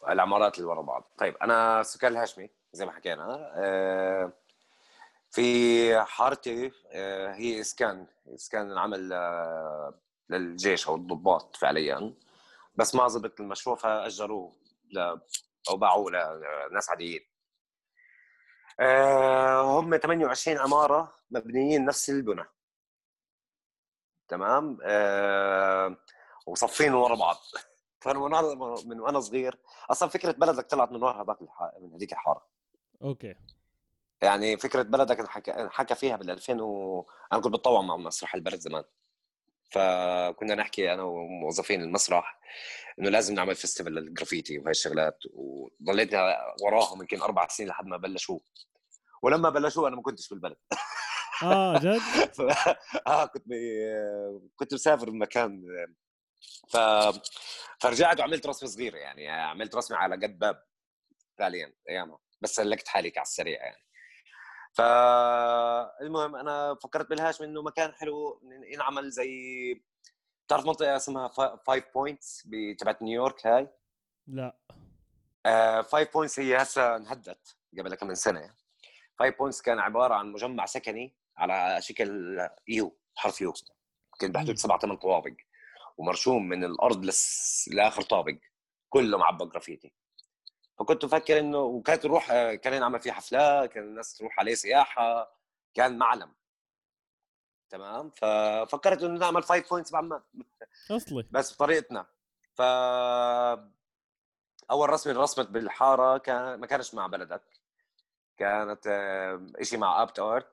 [0.10, 1.12] العمارات اللي ورا بعض.
[1.18, 2.50] طيب أنا سكان الهاشمي.
[2.78, 4.34] زي ما حكينا آه،
[5.32, 9.94] في حارتي آه، هي اسكان اسكان انعمل آه،
[10.30, 12.14] للجيش أو الضباط فعليا.
[12.76, 14.56] بس ما زبط المشروع فأجروه
[14.92, 15.00] ل
[15.70, 16.12] أو باعوه
[16.72, 17.22] لناس عاديين.
[19.62, 22.46] هم 28 عماره مبنيين نفس البنى.
[24.28, 24.78] تمام؟
[26.48, 27.38] وصفين ورا بعض.
[28.02, 28.20] فأنا
[28.86, 29.60] من وأنا صغير
[29.92, 31.38] أصلا فكرة بلدك طلعت من ورا هذاك.
[31.82, 32.57] من هذيك الحارة.
[33.04, 33.36] okay.
[34.22, 37.06] يعني فكرة بلدك انحكى انحكى فيها بال 2000 و...
[37.34, 38.84] أنا كنت بتطوع مع مسرح البلد زمان.
[39.72, 42.40] فكنا نحكي أنا وموظفين المسرح
[43.00, 47.98] إنه لازم نعمل festival لل graffiti وهي الشغلات وضليتنا وراهم يمكن أربع سنين لحد ما
[47.98, 48.40] بلشوا
[49.22, 50.58] ولما بلشوا أنا ما كنتش بالبلد.
[51.44, 52.00] آه جد؟
[52.38, 52.42] ف...
[53.08, 53.54] آه كنت ب...
[54.56, 55.64] كنت مسافر بمكان
[56.70, 56.78] ف...
[57.80, 60.64] فرجعت وعملت رسمة صغيرة يعني عملت رسمة على قد باب
[61.38, 62.20] فعليا أيامها.
[62.42, 63.84] بس سلكت حالي على السريع يعني.
[64.74, 68.42] فالمهم أنا فكرت بالهاشم إنه مكان حلو
[68.74, 69.32] ينعمل زي
[70.46, 71.28] بتعرف منطقة اسمها
[71.68, 73.70] Five Pointz تبعت نيويورك هاي؟
[74.28, 74.58] لا.
[75.82, 78.56] Five Pointz هي هسه انهدت قبل كم من سنة.
[79.20, 83.54] Five Pointz كان عبارة عن مجمع سكني على شكل U حرف U
[84.20, 85.34] كان بحدود سبع ثمان طوابق.
[85.98, 87.70] ومرسوم من الأرض لس...
[87.74, 88.36] لآخر طابق
[88.90, 89.94] كله معبى جرافيتي.
[90.80, 95.38] فكنت مفكر إنه وكانت نروح كان ينعمل فيه حفلات كان الناس تروح عليه سياحة
[95.74, 96.34] كان معلم.
[97.70, 100.22] تمام؟ ففكرت إنه نعمل 5 Pointz بعمان
[100.92, 101.28] أصلي.
[101.32, 102.06] بس بطريقتنا.
[102.56, 102.62] ف
[104.72, 107.44] أول رسمه رسمت بالحارة كان ما كانش مع بلدك.
[108.38, 110.48] كانت آه، شيء مع aptART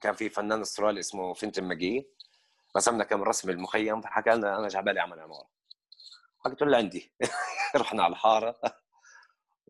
[0.00, 2.08] كان في فنان أسترالي اسمه Fintan Magee.
[2.76, 5.48] رسمنا كم رسم المخيم فحكى لنا أنا جاي عبالي أعمل عمارة.
[6.44, 7.12] حكيت له عندي.
[7.76, 8.60] رحنا على الحارة.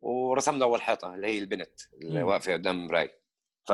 [0.02, 2.22] ورسمنا أول حيطة اللي هي البنت اللي.
[2.22, 3.10] واقفة قدام المراي
[3.66, 3.72] ف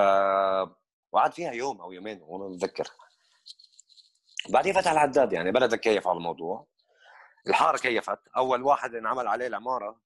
[1.13, 2.91] وقعد فيها يوم أو يومين وأنا متذكر.
[4.49, 6.67] بعدين فتح العداد يعني بلدك كيف على الموضوع؟
[7.49, 10.01] الحارة كيفت؟ أول واحد انعمل عليه العمارة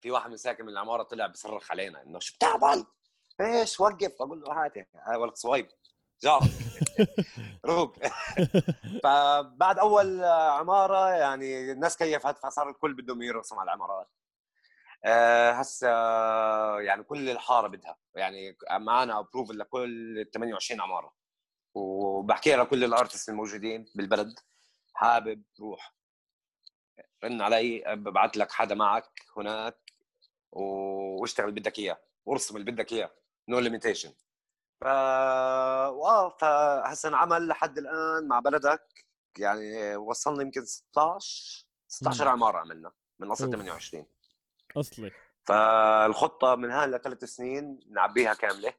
[0.00, 2.86] في واحد من ساكن من العمارة طلع بصرخ علينا إنه شو بتعمل؟
[3.40, 4.12] إيش؟ وقف.
[4.20, 5.68] أقول له هاتي اول صويب.
[6.22, 6.40] جار
[7.70, 7.96] روق.
[9.04, 14.08] فبعد أول عمارة يعني الناس كيفت فصار الكل بدهم يرسم على العمارات.
[15.04, 15.88] هسه
[16.80, 17.96] يعني كل الحارة بدها.
[18.14, 21.14] يعني معنا approval لكل 28 عمارة.
[21.74, 24.38] وبحكيها لكل ال artists الموجودين بالبلد.
[24.94, 25.94] حابب روح.
[27.24, 29.92] رن علي ببعث لك حدا معك هناك
[30.52, 32.00] واشتغل اللي بدك إياه.
[32.26, 33.10] وارسم اللي بدك إياه.
[33.48, 34.12] no limitation
[34.80, 39.06] ف آه فهسه انعمل لحد الآن مع بلدك.
[39.38, 42.30] يعني وصلنا يمكن 16 16 مم.
[42.30, 43.54] عمارة عملنا من أصل أوف.
[43.54, 44.06] 28
[44.80, 45.10] أصلي.
[45.44, 48.72] فالخطة من هان لثلاث سنين نعبيها كاملة.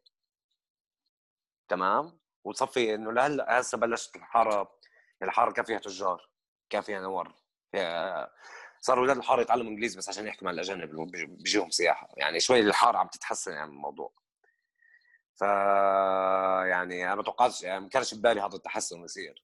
[1.68, 4.80] تمام؟ وتصفي إنه لهلأ هسه بلشت الحارة
[5.24, 6.30] الحارة كان فيها تجار
[6.70, 7.34] كان فيها نور
[7.72, 8.32] فيها
[8.82, 12.10] صاروا أولاد الحارة يتعلموا إنجليزي بس عشان يحكوا مع الأجانب بيجيهم سياحة.
[12.18, 14.14] يعني شوي الحارة عم تتحسن يعني الموضوع.
[15.36, 19.44] ف يعني أنا ما توقعتش يعني ما كانش ببالي هذا التحسن يصير.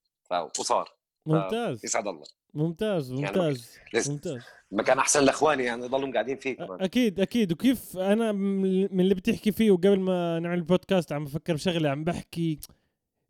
[0.59, 0.95] وصار.
[1.25, 1.85] ممتاز.
[1.85, 2.25] يسعد الله.
[2.55, 4.37] ممتاز يعني ممتاز لسه- ممتاز.
[4.71, 6.81] ما كان أحسن لإخواني يعني ضلهم قاعدين فيه كمان.
[6.81, 7.51] أكيد أكيد.
[7.51, 12.03] وكيف أنا من من اللي بتحكي فيه وقبل ما نعمل البودكاست عم بفكر بشغلة عم
[12.03, 12.59] بحكي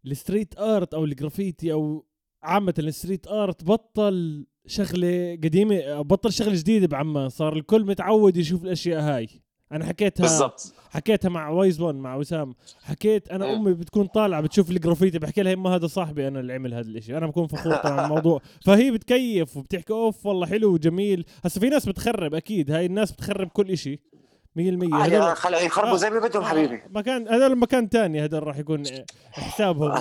[0.05, 2.05] ال street art أو الجرافيتي أو
[2.43, 8.63] عامة ال street art بطل شغلة قديمة بطل شغلة جديدة بعمان صار الكل متعود يشوف
[8.63, 9.27] الأشياء هاي.
[9.71, 10.73] أنا حكيتها بالضبط.
[10.89, 12.53] حكيتها مع Wise One مع وسام.
[12.83, 13.51] حكيت أنا مم.
[13.55, 17.17] أمي بتكون طالعة بتشوف الجرافيتي بحكي لها يما هذا صاحبي أنا اللي عمل هذا الإشي.
[17.17, 18.41] أنا بكون فخور طبعا بالموضوع.
[18.65, 21.25] فهي بتكيف وبتحكي أوف والله حلو وجميل.
[21.45, 22.71] هسه في ناس بتخرب أكيد.
[22.71, 23.99] هاي الناس بتخرب كل إشي.
[24.55, 24.59] 100%
[24.93, 26.81] عادي هدول- خلوا يخربوا زي ما بدهم آه، حبيبي.
[26.89, 28.83] مكان هذول مكان تاني هذول راح يكون
[29.31, 29.91] حسابهم.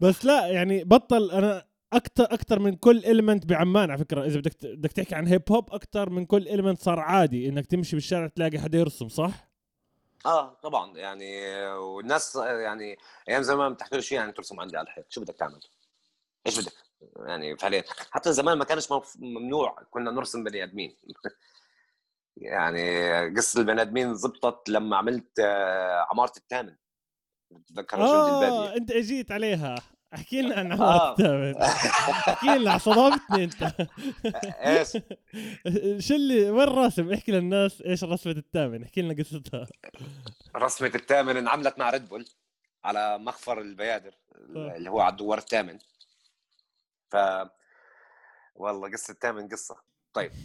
[0.00, 4.24] بس لا يعني بطل أنا أكثر أكثر من كل element بعمان على فكرة.
[4.26, 7.48] إذا بدك بدك تحكي عن hip hop أكثر من كل element صار عادي.
[7.48, 9.48] إنك تمشي بالشارع تلاقي حدا يرسم صح؟
[10.26, 10.96] آه طبعا.
[10.98, 12.98] يعني والناس يعني
[13.28, 15.60] أيام زمان بتحكي له شيء يعني ترسم عندي على الحيط؟ شو بدك تعمل؟
[16.46, 16.72] إيش بدك؟
[17.26, 17.84] يعني فعليا.
[18.10, 20.96] حتى زمان ما كانش ممنوع كنا نرسم بني آدمين.
[22.36, 22.84] يعني
[23.36, 26.76] قصة البني آدمين زبطت لما عملت آه، عمارة الثامن.
[27.94, 29.76] آه البادية؟ أنت أجيت عليها.
[30.14, 30.72] احكي لنا عن.
[30.72, 33.88] عمارة الثامن احكي لنا صدمتني أنت
[34.66, 34.92] إيش؟
[36.06, 39.66] شو اللي وين الراسم احكي للناس إيش رسمة الثامن احكي لنا قصتها
[40.56, 42.28] رسمة الثامن انعملت مع ريد بول
[42.84, 44.14] على مخفر البيادر
[44.56, 44.76] آه.
[44.76, 45.78] اللي هو على الدوار الثامن
[47.10, 47.16] ف
[48.54, 49.76] والله قصة الثامن قصة
[50.12, 50.32] طيب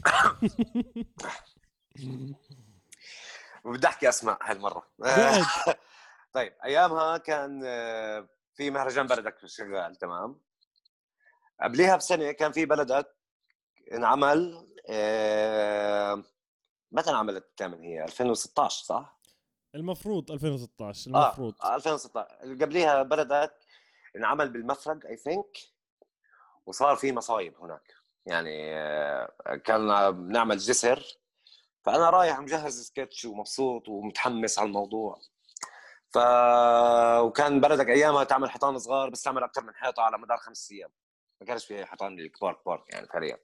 [3.63, 5.45] وبدي أحكي أسماء هالمرة قاعد.
[6.33, 10.41] طيب أيامها كان آه، في مهرجان بلدك شغال تمام؟
[11.61, 13.15] قبليها بسنة كان في بلدك
[13.93, 16.23] انعمل آه،
[16.91, 19.19] متى انعملت الثامن هي؟ 2016 صح؟
[19.75, 21.55] المفروض 2016 آه المفروض.
[21.63, 23.53] آه، 2016 اللي قبليها بلدك
[24.15, 25.57] انعمل بالمفرق اي ثينك
[26.65, 27.93] وصار في مصايب هناك.
[28.25, 29.31] يعني آه،
[29.65, 31.05] كنا بنعمل جسر
[31.81, 35.21] فأنا رايح مجهز سكتش ومبسوط ومتحمس على الموضوع.
[36.15, 36.17] ف
[37.21, 40.89] وكان بلدك أيامها تعمل حيطان صغار بس تعمل أكثر من حيطة على مدار خمس أيام.
[41.41, 43.37] ما كانش في حيطان الكبار كبار يعني فعليا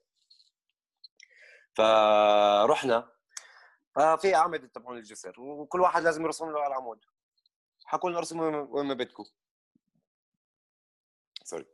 [1.74, 3.12] فرحنا
[3.94, 7.04] ففي أعمدة تبعون الجسر وكل واحد لازم يرسم له على العمود
[7.84, 9.24] حكوا لنا ارسموا وين- ما بدكم.
[11.44, 11.66] سوري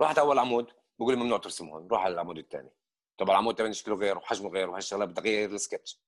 [0.00, 2.70] رحت أول عمود بقول لي ممنوع ترسم هون روح على العمود الثاني.
[3.18, 6.00] طبعا العمود الثاني شكله غير؟ وحجمه غير؟ وهالشغلات بدي اغير السكتش.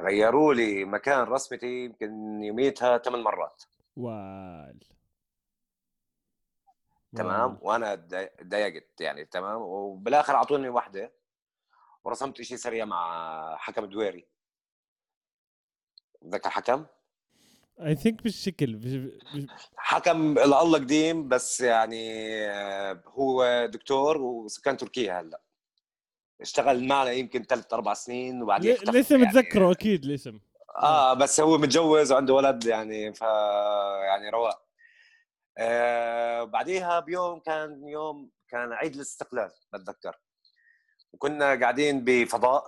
[0.00, 3.62] غيروا لي مكان رسمتي يمكن يوميتها ثمان مرات.
[3.96, 4.78] وال
[7.16, 7.58] تمام؟ وال.
[7.62, 11.12] وأنا تضايق- تضايقت يعني تمام؟ وبالآخر أعطوني واحدة
[12.04, 14.26] ورسمت شيء سريع مع حكم دويري.
[16.26, 16.86] ذكر حكم؟
[17.80, 22.10] اي ثينك بالشكل بش- حكم الله قديم بس يعني
[22.50, 25.40] آه، هو دكتور وسكان تركيا هلأ.
[26.42, 29.28] اشتغل معنا يمكن ثلاث أربع سنين وبعدين لسه يعني.
[29.28, 30.40] متذكره أكيد الاسم
[30.82, 33.20] آه بس هو متجوز وعنده ولد يعني ف
[34.02, 34.62] يعني رواق
[35.58, 40.16] آه بعديها بيوم كان يوم كان عيد الاستقلال بتذكر
[41.12, 42.66] وكنا قاعدين بفضاء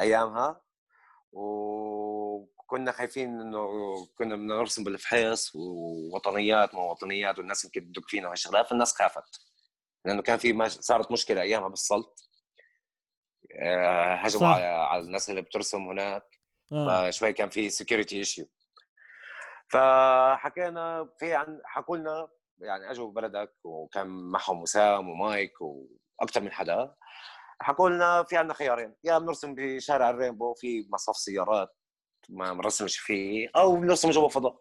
[0.00, 0.60] أيامها
[1.32, 3.66] وكنا خايفين إنه
[4.18, 9.40] كنا بدنا نرسم بالفحيص ووطنيات ما وطنيات والناس يمكن تدق فينا وهالشغلات فالناس خافت
[10.04, 10.68] لأنه كان في.
[10.68, 12.27] صارت مشكلة أيامها بالسلط
[13.58, 14.64] هجموا على...
[14.64, 16.38] على الناس اللي بترسم هناك.
[16.72, 17.10] آه.
[17.10, 18.46] فشوي كان في security issue
[19.70, 26.94] فحكينا في عن حكوا لنا يعني اجوا بلدك وكان معهم وسام ومايك وأكثر من حدا.
[27.60, 31.76] حكوا لنا في عندنا خيارين يا بنرسم بشارع الرينبو في مصف سيارات
[32.28, 34.58] ما بنرسمش فيه أو بنرسم جوا فضاء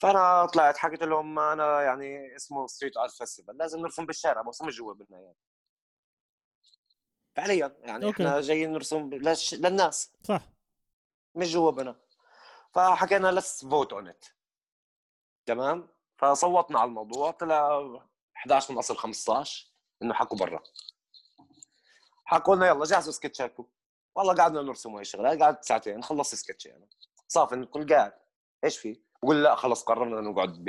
[0.00, 4.76] فأنا طلعت حكيت لهم أنا يعني اسمه street art festival لازم نرسم بالشارع ما مش
[4.76, 5.34] جوا بالنهاية.
[7.36, 8.22] فعليا يعني okay.
[8.22, 9.54] إحنا جايين نرسم لش...
[9.54, 10.12] للناس.
[10.22, 10.42] صح.
[11.34, 11.96] مش جوا بنا.
[12.74, 14.24] فحكينا let's vote on it
[15.46, 17.82] تمام؟ فصوتنا على الموضوع طلع
[18.36, 19.66] 11 من أصل 15
[20.02, 20.62] إنه حكوا برا.
[22.24, 23.66] حكوا لنا يلا جهزوا sketchاتكم.
[24.14, 26.88] والله قعدنا نرسم هاي الشغله قعدت ساعتين خلصت سكتش يعني.
[27.28, 28.12] صافي الكل قاعد.
[28.64, 30.68] إيش في؟ بقول لا خلص قررنا نقعد ب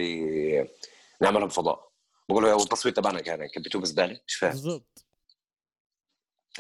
[1.22, 1.92] نعملها بفضاء.
[2.30, 4.52] بقول له التصوير تبعنا كان كبتوه بزباله مش فاهم.
[4.52, 5.07] بالضبط.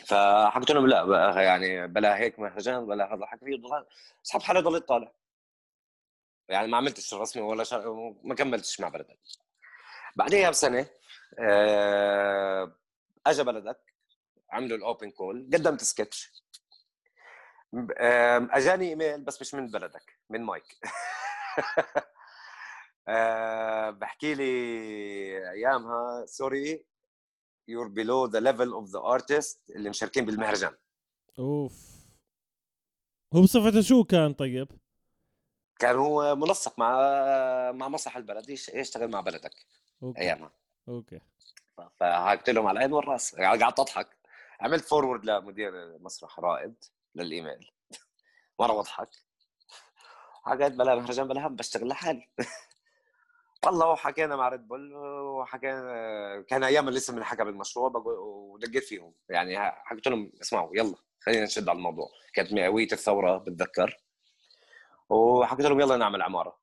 [0.05, 3.61] فحكيت لهم لا يعني بلا هيك مهرجان بلا هذا حكي فيه
[4.23, 5.11] سحبت حالي ضليت طالع.
[6.49, 7.77] يعني ما عملتش رسمي ولا شا...
[8.23, 9.19] ما كملتش مع بلدك.
[10.15, 10.85] بعديها بسنة
[11.39, 12.75] آه،
[13.27, 13.79] اجى بلدك
[14.51, 16.43] عملوا الأوبن كول قدمت سكتش.
[18.51, 20.63] أجاني إيميل بس مش من بلدك من مايك.
[23.99, 24.43] بحكي لي
[25.51, 26.85] أيامها sorry.
[27.67, 30.75] you're below the level of the artists اللي مشاركين بالمهرجان.
[31.39, 31.97] أوف.
[33.33, 34.67] هو بصفته شو كان طيب؟
[35.79, 36.91] كان هو منسق مع
[37.71, 38.49] مع مسرح البلد.
[38.49, 39.65] يشتغل مع بلدك.
[40.03, 40.21] okay.
[40.21, 40.51] أيامها.
[40.87, 41.19] okay.
[41.99, 43.35] فحكيت لهم على العين والرأس.
[43.35, 44.17] قعدت اضحك
[44.59, 46.75] عملت forward لمدير مسرح رائد
[47.15, 47.71] للإيميل.
[48.59, 49.09] مره بضحك
[50.43, 52.27] حكيت بلا مهرجان بلا هم بشتغل لحالي.
[53.67, 59.13] والله وحكينا مع ريد بول وحكينا كان أيام لسه بنحكى بالمشروع ودقيت فيهم.
[59.29, 62.09] يعني حكيت لهم اسمعوا يلا خلينا نشد على الموضوع.
[62.33, 63.97] كانت مئوية الثورة بتذكر؟
[65.09, 66.59] وحكيت لهم يلا نعمل عمارة.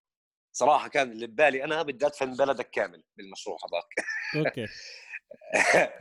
[0.52, 4.06] صراحة كان اللي ببالي أنا بدي ادفن بلدك كامل بالمشروع هذاك.
[4.46, 4.66] okay.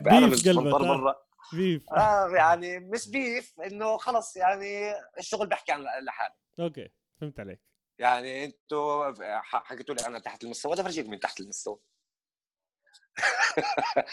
[0.00, 1.14] beef قلبك برا
[1.52, 1.92] beef.
[1.92, 6.90] آه يعني مش beef إنه خلص يعني الشغل بيحكي عن لحاله okay
[7.20, 7.73] فهمت عليك.
[7.98, 11.78] يعني أنتوا حكيتوا لي أنا تحت المستوى بدي افرجيك من تحت المستوى.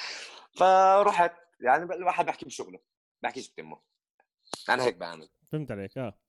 [0.60, 2.80] فرحت يعني الواحد بحكي بشغله
[3.22, 3.82] بحكيش بتمه.
[4.70, 5.30] أنا هيك بعمل.
[5.52, 6.20] فهمت عليك آه.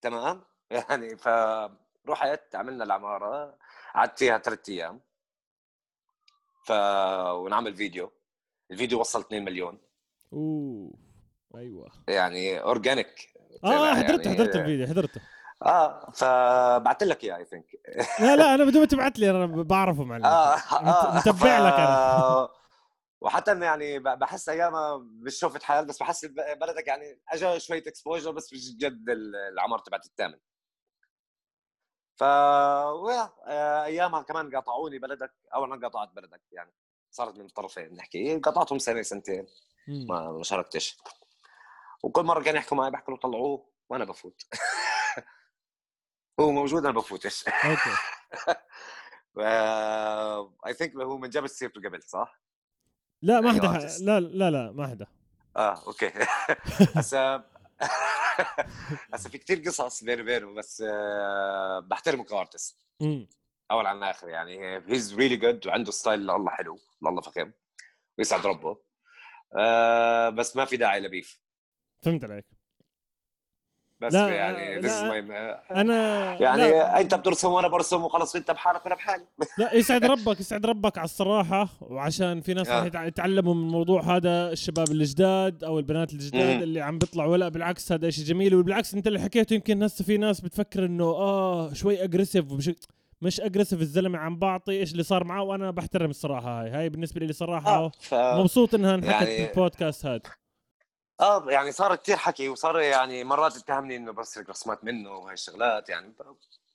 [0.00, 3.58] تمام؟ يعني فرحت عملنا العمارة
[3.94, 5.00] قعدت فيها ثلاث أيام.
[6.66, 6.70] ف
[7.32, 8.12] ونعمل فيديو.
[8.70, 9.80] الفيديو وصل 2 مليون.
[10.32, 10.94] اوه
[11.56, 11.92] أيوه.
[12.08, 13.34] يعني organic
[13.64, 15.20] آه حضرت يعني حضرت الفيديو حضرته.
[15.64, 17.66] آه فبعت لك إياه I think
[18.20, 20.24] لا لا أنا بدون ما تبعت لي أنا بعرفه معلم.
[20.24, 22.48] آه آه متبع لك أنا.
[23.20, 26.24] وحتى يعني بحس ايامها مش شوفت حياه بس بحس
[26.60, 29.04] بلدك يعني اجى شوية exposure بس مش جد
[29.52, 30.38] العمر تبعت الثامن.
[32.16, 36.74] ف آه، أيامها كمان قاطعوني بلدك أو أنا قاطعت بلدك يعني.
[37.10, 38.38] صارت من الطرفين نحكي.
[38.38, 39.46] قطعتهم سنة سنتين.
[39.88, 40.98] ما شاركتش.
[42.02, 44.42] وكل مرة كانوا يحكوا معي بحكي له طلعوه وأنا بفوت.
[46.40, 47.44] هو موجود أنا بفوتش.
[47.48, 47.90] okay.
[50.66, 52.40] I think هو من جاب سيرته قبل صح؟
[53.22, 55.06] لا ما حدا لا لا لا ما حدا
[55.56, 56.12] آه okay.
[56.96, 57.44] هسا
[59.14, 62.86] هسا في كثير قصص بيني وبينه بس آه بحترمه ك artist
[63.70, 64.76] أول عن آخر يعني.
[64.88, 67.52] he's really good وعنده style الله حلو الله فخم.
[68.18, 68.78] ويسعد ربه.
[69.58, 71.40] آه بس ما في داعي ل beef.
[72.02, 72.46] فهمت عليك.
[74.06, 77.00] بس لا يعني لا أنا يعني لا.
[77.00, 79.24] أنت بترسم وأنا برسم وخلص أنت بحالك وأنا بحالي.
[79.58, 81.68] لا يسعد ربك يسعد ربك على الصراحة.
[81.80, 83.04] وعشان في ناس راح آه.
[83.04, 87.36] يتعلموا من الموضوع هذا الشباب الجداد أو البنات الجداد اللي عم بيطلعوا.
[87.36, 88.54] لا بالعكس هذا شيء جميل.
[88.54, 92.70] وبالعكس أنت اللي حكيته يمكن هسه في ناس بتفكر إنه آه شوي aggressive ومش
[93.22, 96.70] مش اجريسيف الزلمة عم بعطي إيش اللي صار معه؟ وأنا بحترم الصراحة هاي.
[96.70, 98.14] هاي بالنسبة لي صراحة آه ف...
[98.14, 99.50] مبسوط إنها انحكت يعني...
[99.50, 100.20] البودكاست هذا.
[101.20, 105.88] آه يعني صار كثير حكي وصار يعني مرات اتهمني إنه بسرق رسمات منه وهي الشغلات
[105.88, 106.14] يعني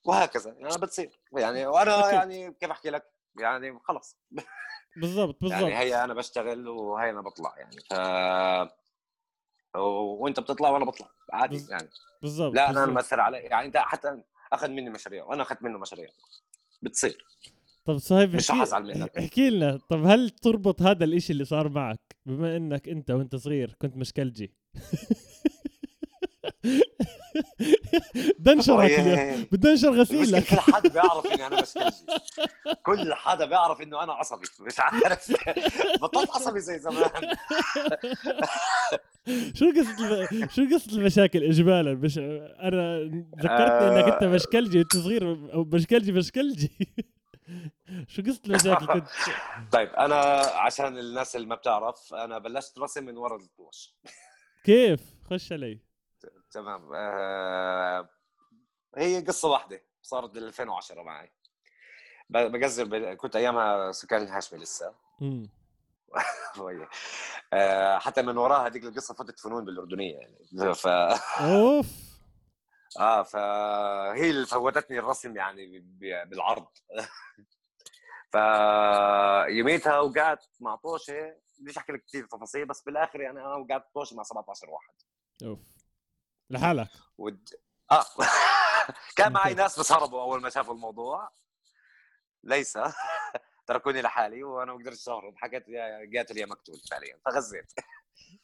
[0.06, 1.20] وهكذا يعني بتصير.
[1.34, 2.12] يعني وأنا.
[2.12, 3.04] يعني كيف أحكي لك؟
[3.40, 4.18] يعني خلص.
[4.96, 5.62] بالضبط بالضبط.
[5.62, 7.94] يعني هي أنا بشتغل وهي أنا بطلع يعني ف
[9.78, 11.66] وأنت بتطلع وأنا بطلع عادي.
[11.70, 11.90] يعني.
[12.22, 14.22] بالضبط لا أنا مأثر علي يعني أنت حتى
[14.54, 16.10] اخذ مني مشاريع وأنا أخذت منه مشاريع.
[16.82, 17.26] بتصير.
[17.86, 19.18] طب صهيب مش حزعل منك.
[19.18, 23.76] احكي لنا طب هل تربط هذا الإشي اللي صار معك بما إنك أنت وأنت صغير
[23.82, 24.54] كنت مشكلجي.
[28.40, 32.06] دنشرك اليوم بدي انشر غسيلك كل حدا بيعرف إني أنا بشكلجي
[32.86, 35.32] كل حدا بيعرف إنه أنا عصبي مش عارف.
[36.02, 37.36] بطلت عصبي زي زمان.
[39.54, 40.28] شو قصة.
[40.48, 43.00] شو قصة المشاكل اجمالا؟ مش أنا
[43.38, 44.28] ذكرتني إنك أنت آه.
[44.28, 46.72] مشكلجي وأنت صغير مشكلجي مشكلجي.
[48.08, 49.08] شو قصة المشاكل كنت
[49.74, 53.96] طيب أنا عشان الناس اللي ما بتعرف أنا بلشت رسم من ورا الطوش
[54.66, 55.80] كيف؟ خش علي.
[56.52, 56.90] تمام.
[56.96, 58.10] آه
[58.98, 61.32] هي قصة واحدة صارت بال 2010 معي.
[62.30, 64.94] بقزر ب- كنت أيامها سكان الهاشمي لسه.
[67.54, 70.74] آه حتى من وراها هذيك القصة فتت فنون بالأردنية يعني.
[70.74, 71.88] ف أوف!
[73.00, 75.80] آه فهي اللي فوتتني الرسم يعني
[76.26, 76.68] بالعرض.
[78.34, 78.36] ف
[79.48, 84.16] يوميتها وقعت مع طوشة بديش احكي لك كثير تفاصيل بس بالآخر يعني أنا وقعت طوشة
[84.16, 84.94] مع 17 واحد.
[85.44, 85.60] أوف.
[86.50, 86.88] لحالك.
[87.18, 87.50] ود...
[87.92, 88.06] آه.
[89.18, 91.30] كان معي ناس بس هربوا أول ما شافوا الموضوع.
[92.44, 92.78] ليس.
[93.70, 95.34] تركوني لحالي وأنا ما قدرتش أهرب.
[95.38, 97.72] حكيت يا قاتل يا مقتول فعليا فغزيت.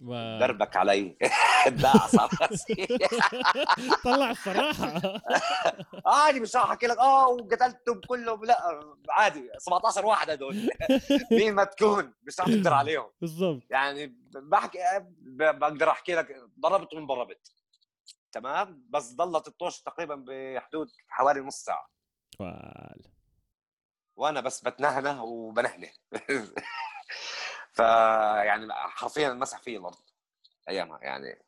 [0.01, 0.13] و...
[0.41, 1.17] دربك علي.
[1.81, 2.29] داع صار.
[4.03, 5.01] طلع الصراحة
[6.05, 6.97] عادي مش راح أحكي لك.
[6.97, 9.49] آه وقتلتهم كلهم لا عادي.
[9.57, 10.69] 17 واحد هدول
[11.31, 12.13] مين ما تكون.
[12.23, 13.09] مش راح تقدر عليهم.
[13.21, 13.61] بالضبط.
[13.69, 14.79] يعني بحكي
[15.21, 16.35] بقدر أحكي لك.
[16.59, 17.51] ضربت وانضربت
[18.31, 21.89] تمام؟ بس ضلت الطوش تقريبا بحدود حوالي نص ساعة.
[24.15, 25.89] وأنا بس بتنهنه وبنهنه.
[27.73, 29.97] فيعني حرفيا مسح فيه الأرض
[30.69, 31.45] أيامها يعني.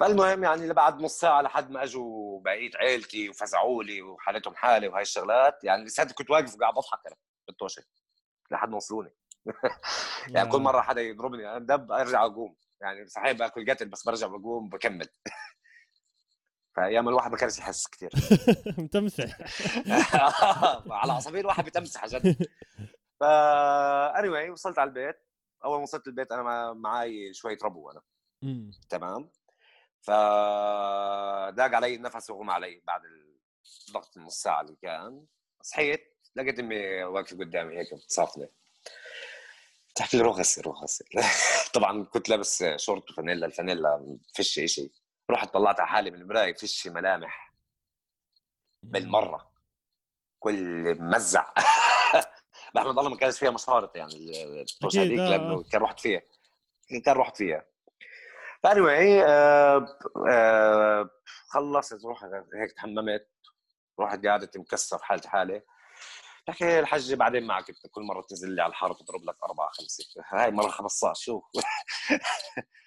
[0.00, 5.02] فالمهم يعني لبعد نص ساعة لحد ما أجوا بقيه عيلتي وفزعوا لي وحالتهم حالي وهاي
[5.02, 5.64] الشغلات.
[5.64, 7.16] يعني لساتي كنت واقف وقاعد بضحك أنا
[7.48, 7.82] بالطوشة
[8.50, 9.14] لحد ما وصلوني.
[10.34, 12.56] يعني كل مرة حدا يضربني أنا دب أرجع أقوم.
[12.80, 15.08] يعني صحيح بأكل قتل بس برجع بقوم بكمل.
[16.76, 18.10] فايام الواحد ما كانش يحس كثير
[18.78, 19.38] متمسح.
[21.02, 22.48] على عصافير الواحد بتمسح جد
[23.20, 25.16] فا anyway وصلت على البيت.
[25.64, 28.02] أول ما وصلت البيت أنا مع- معي شوية ربو أنا.
[28.88, 29.30] تمام؟
[30.00, 33.00] فداق علي النفس وغمى علي بعد
[33.88, 35.24] الضغط النص ساعة اللي كان.
[35.62, 38.48] صحيت لقيت أمي واقفة قدامي هيك بتصافني
[39.94, 41.04] تحكي لي روح غسل روح غسل
[41.74, 44.90] طبعا كنت لابس شورت وفانيلا الفانيلا فيش شيء.
[45.32, 47.52] رحت طلعت على حالي من المراية فيش ملامح.
[48.82, 49.52] بالمرة.
[50.38, 51.52] كل ممزع
[52.74, 56.22] بحمد الله ما كانش فيها مشارط يعني الطوش أكيد، هذيك آه، لأنه كان رحت فيها.
[57.04, 57.64] كان رحت فيها.
[58.62, 59.86] فاني آه
[60.30, 61.10] آه
[61.48, 62.24] خلصت روح
[62.54, 63.28] هيك تحممت.
[64.00, 65.62] رحت قعدت مكسر حالتي حالي.
[66.48, 70.04] بحكي الحجة بعدين معك كل مرة تنزل لي على الحرب تضرب لك أربعة خمسة.
[70.32, 71.42] هاي مرة 15 شو؟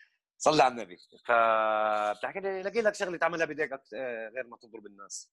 [0.46, 0.98] صلي على النبي.
[1.26, 5.32] فبتحكي لي لاقي لك شغلة تعملها بايديك آه، غير ما تضرب الناس.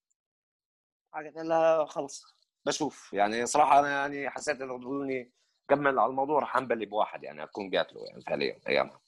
[1.12, 2.24] حكيت لها خلص.
[2.66, 3.12] بشوف.
[3.12, 5.32] يعني صراحة أنا يعني حسيت إنه تقولوني
[5.68, 9.00] كمل على الموضوع رح أنبلي بواحد يعني أكون قاتله يعني فعليا أيامها.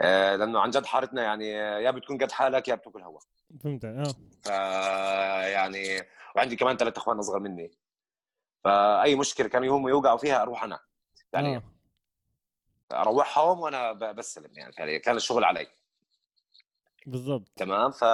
[0.00, 3.20] آه، لأنه عن جد حارتنا يعني يا بتكون قد حالك يا بتاكل هوا.
[3.64, 4.14] فهمت آه.
[4.44, 4.48] ف
[5.52, 6.02] يعني
[6.36, 7.70] وعندي كمان ثلاث إخوان أصغر مني.
[8.64, 10.80] فأي مشكلة كانوا هم يوقعوا فيها أروح أنا
[11.32, 11.75] يعني آه.
[12.92, 15.66] اروحهم وأنا بستلم يعني كان الشغل علي.
[17.06, 17.48] بالضبط.
[17.56, 18.04] تمام؟ ف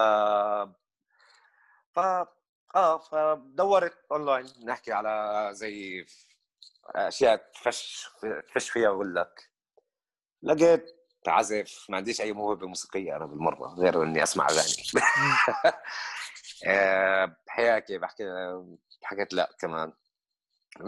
[1.95, 1.99] ف
[2.75, 6.07] آه فدورت أونلاين نحكي على زي
[6.87, 8.09] أشياء تفش
[8.49, 9.51] تفش فيها أقول لك.
[10.43, 10.97] لقيت
[11.27, 14.83] عزف ما عنديش أي موهبة موسيقية أنا بالمرة غير إني أسمع أغاني.
[16.66, 18.25] آه، بحياكي بحكي
[19.03, 19.93] حكيت لا كمان.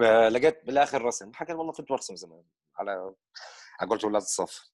[0.02, 1.32] آه، لقيت بالآخر رسم.
[1.34, 2.42] حكيت والله كنت برسم زمان
[2.76, 3.14] على
[3.80, 4.70] على قولة ولاد الصف.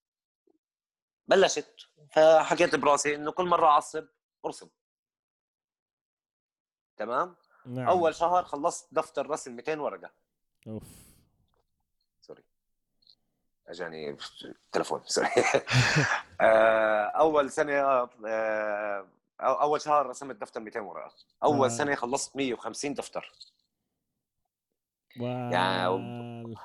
[1.27, 1.87] بلشت.
[2.11, 4.07] فحكيت براسي إنه كل مرة أعصب
[4.45, 4.69] أرسم.
[6.97, 7.35] تمام؟
[7.65, 7.87] نعم.
[7.87, 10.11] أول شهر خلصت دفتر رسم 200 ورقة.
[10.67, 10.83] أوف.
[12.21, 12.43] sorry.
[13.67, 14.17] أجاني
[14.71, 15.27] تلفون sorry.
[16.41, 17.73] آه، أول سنة
[18.25, 19.07] آه،
[19.41, 21.13] أول شهر رسمت دفتر 200 ورقة.
[21.43, 21.69] أول آه.
[21.69, 23.31] سنة خلصت 150 دفتر.
[25.19, 26.55] وال...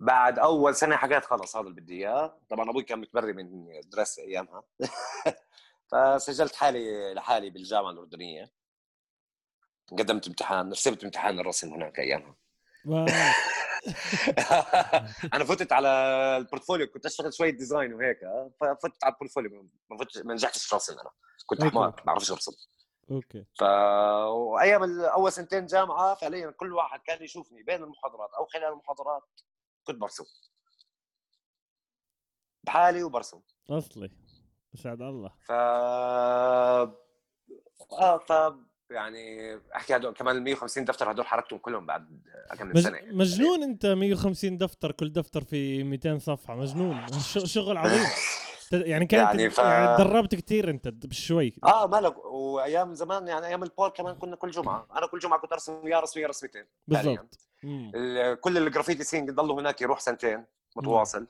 [0.00, 2.38] بعد أول سنة حكيت خلص هذا اللي بدي إياه.
[2.50, 4.62] طبعا أبوي كان متبري من دراسه أيامها.
[5.92, 8.52] فسجلت حالي لحالي بالجامعة الأردنية.
[9.92, 12.36] قدمت امتحان رسبت امتحان الرسم هناك أيامها.
[15.34, 15.88] أنا فتت على
[16.36, 18.18] ال portfolio كنت أشتغل شوية design وهيك.
[18.60, 21.10] ففتت على ال portfolio ما فتت ما نجحتش رسم أنا.
[21.46, 21.64] كنت.
[21.64, 22.52] حمار ما بعرفش أرسم.
[23.10, 23.44] okay.
[23.58, 29.22] ف وأيام أول سنتين جامعة فعليا كل واحد كان يشوفني بين المحاضرات أو خلال المحاضرات.
[29.86, 30.24] كنت برسم.
[32.64, 33.40] بحالي وبرسم.
[33.70, 34.10] أصلي.
[34.74, 35.32] أسعد الله.
[35.48, 35.50] ف
[37.92, 38.32] آه ف
[38.90, 42.22] يعني أحكي هدول كمان ال 150 دفتر هدول حركتهم كلهم بعد
[42.58, 42.80] كم من مج...
[42.80, 43.00] سنة.
[43.04, 47.06] مجنون أنت 150 دفتر كل دفتر في 200 صفحة مجنون.
[47.54, 48.06] شغل عظيم.
[48.72, 53.62] يعني كانت يعني ف- يعني دربت كثير أنت بالشوي آه مالك وأيام زمان يعني أيام
[53.62, 54.86] ال wall كمان كنا كل جمعة.
[54.96, 56.64] أنا كل جمعة كنت أرسم يا رسمه يا رسمتين.
[56.88, 57.45] بالضبط.
[58.40, 60.44] كل ال graffiti scene ضلوا هناك يروح سنتين
[60.76, 61.26] متواصل.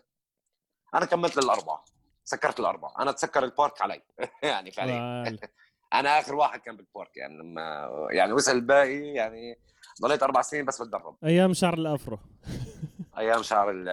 [0.95, 1.85] أنا كملت للأربعة.
[2.25, 2.95] سكرت الأربعة.
[2.99, 4.03] أنا تسكر ال park علي.
[4.43, 5.25] يعني فعليا.
[5.95, 7.17] أنا آخر واحد كان بال park.
[7.17, 9.59] يعني لما يعني وصل الباقي يعني
[10.03, 11.17] ضليت أربع سنين بس بتدرب.
[11.25, 12.19] أيام شعر الأفرو.
[13.19, 13.89] أيام شعر ال-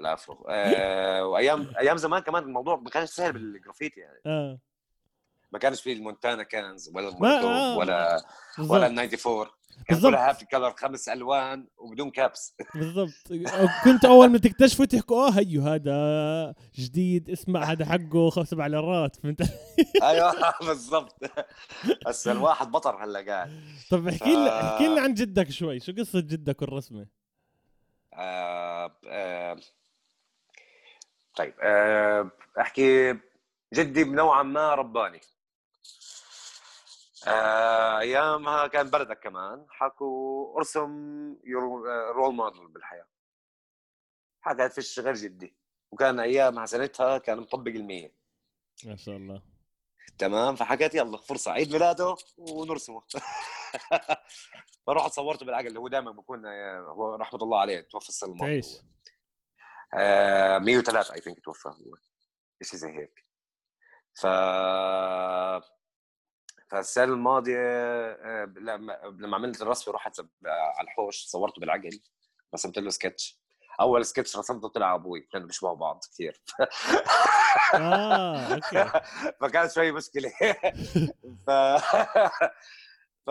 [0.00, 0.46] الأفرو.
[0.48, 4.20] آه، وايام أيام زمان كمان الموضوع ما كانش سهل بالجرافيتي يعني.
[4.26, 4.58] آه.
[5.52, 7.76] ما كانش في المونتانا cans ولا المولوتوف آه.
[7.76, 8.22] ولا
[8.58, 10.12] ولا بالضبط ال 94 كان بالضبط.
[10.12, 12.56] كلها Happy Color خمس ألوان وبدون caps.
[12.74, 13.10] بالضبط.
[13.84, 19.16] كنت أول ما تكتشفوا تحكوا آه هيو هذا جديد اسمع هذا حقه خمس سبع ليرات
[19.16, 19.40] فهمت؟
[20.02, 20.34] أيوه
[20.68, 21.16] بالضبط.
[22.06, 23.60] بس الواحد بطل هلا قاعد.
[23.90, 25.80] طب احكي لنا ف- احكي لنا عن جدك شوي.
[25.80, 27.06] شو قصة جدك والرسمة؟
[28.14, 29.56] آه آه
[31.36, 32.30] طيب آه
[32.60, 33.14] احكي
[33.74, 35.20] جدي نوعا ما رباني.
[37.28, 39.66] أيامها كان بلدك كمان.
[39.70, 40.90] حكوا أرسم
[41.44, 43.06] يور- آه، رول موديل بالحياة.
[44.40, 45.56] حكت فيش غير جدي.
[45.92, 48.14] وكان أيامها سنتها كان مطبق المية.
[48.84, 49.42] ما شاء الله.
[50.18, 53.02] تمام؟ فحكيت يلا فرصة عيد ميلاده ونرسمه.
[54.86, 58.62] فرحت صورته بالعقل هو دائما بكون آه، هو رحمة الله عليه توفى السنة الماضية.
[59.94, 61.96] آه 103 I think توفى هو.
[62.62, 63.26] شيء زي هيك.
[64.14, 64.26] ف
[66.72, 72.00] فالسنة الماضية آه، لما لما عملت الرسمه رحت على الحوش صورته بالعقل
[72.54, 73.42] رسمت له سكتش.
[73.80, 76.42] أول سكتش رسمته طلع أبوي كانوا بيشبهوا بعض كثير
[77.74, 78.84] آه okay.
[79.40, 80.32] فكانت شوي مشكلة.
[81.46, 81.50] ف
[83.26, 83.30] ف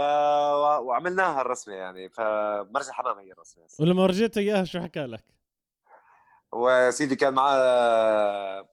[0.82, 5.24] وعملناها الرسمة يعني فمرسي حمام هي الرسمة ولما ورجيته إياها شو حكى لك؟
[6.52, 8.70] وسيدي كان معاه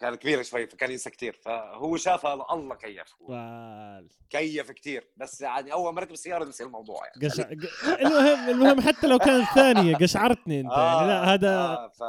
[0.00, 5.72] كان كبير شوي فكان ينسى كثير فهو شافها الله كيف وال كيف كثير بس يعني
[5.72, 7.28] أول ما ركب السيارة نسي الموضوع يعني.
[7.28, 7.40] قش...
[8.00, 11.08] المهم المهم حتى لو كانت ثانية قشعرتني أنت يعني.
[11.08, 12.00] لا هذا آه ف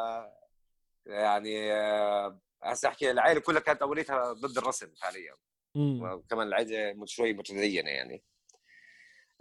[1.06, 5.34] يعني آه، هسه أحكي العائله كلها كانت أوليتها ضد الرسم فعليا.
[5.76, 8.24] وكمان العائله شوي متدينه يعني.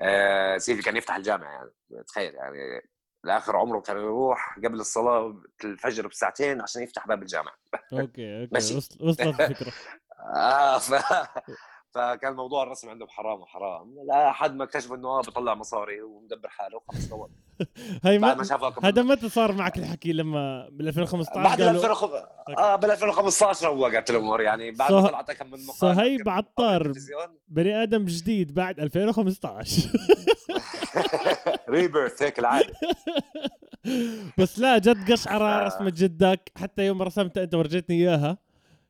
[0.00, 1.70] آه سيدي كان يفتح الجامع يعني.
[2.06, 2.82] تخيل يعني.
[3.24, 7.52] لآخر عمره كان يروح قبل الصلاة الفجر بساعتين عشان يفتح باب الجامع.
[7.92, 8.76] okay okay ماشي.
[8.76, 9.72] وصل- وصلت الفكرة.
[10.36, 10.94] آه ف...
[11.90, 13.94] فكان موضوع الرسم عنده حرام وحرام.
[14.08, 17.28] لحد ما اكتشف إنه آه بيطلع مصاري ومدبر حاله وخلص طول.
[18.04, 22.28] هاي بعد ما هذا متى صار معك الحكي لما بال 2015 بعد ال قالوا 2005
[22.58, 27.38] آه بال 2015 وقعت الأمور يعني بعد ما طلعت كم من مقال صهيب عطار بالتلفزيون.
[27.48, 29.88] بني آدم جديد بعد 2015
[31.70, 32.72] rebirth هيك العادة.
[34.38, 35.66] بس لا جد قشعره آه.
[35.66, 36.52] رسمة جدك.
[36.56, 38.38] حتى يوم رسمتها انت ورجيتني إياها.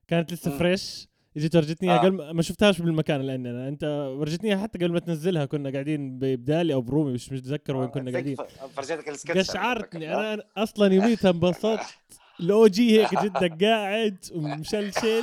[0.09, 0.59] كانت لسه.
[0.59, 2.05] fresh اجيت ورجيتني إياها آه.
[2.05, 3.85] قبل ما- شفتهاش بالمكان لاني أنا انت
[4.19, 5.45] ورجيتني إياها حتى قبل ما تنزلها.
[5.45, 8.37] كنا قاعدين ببدالي أو برومي مش متذكر وين كنا قاعدين.
[8.77, 10.15] فرجيتك السكتش قشعرتني.
[10.15, 11.81] أنا أنا أصلا يوميتها انبسطت.
[12.41, 15.23] ال OG هيك جدك قاعد ومشلشل.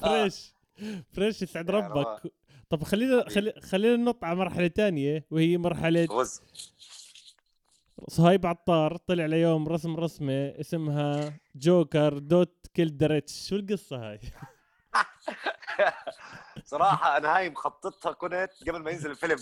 [0.00, 0.52] fresh
[1.12, 2.32] fresh يسعد ربك.
[2.70, 6.42] طب خلينا خلي خلينا ننط على مرحلة ثانية وهي مرحلة غز
[8.08, 14.20] صهيب عطار طلع ليوم رسم رسمة اسمها جوكر don't kill شو القصة هاي؟
[16.64, 19.36] صراحة أنا هاي مخططها كنت قبل ما ينزل الفيلم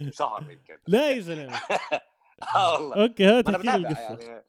[0.00, 0.78] بشهر يمكن.
[0.86, 1.60] لا يا زلمه
[2.56, 3.02] آه والله.
[3.02, 4.00] okay هات احكي القصة.
[4.00, 4.44] يعني.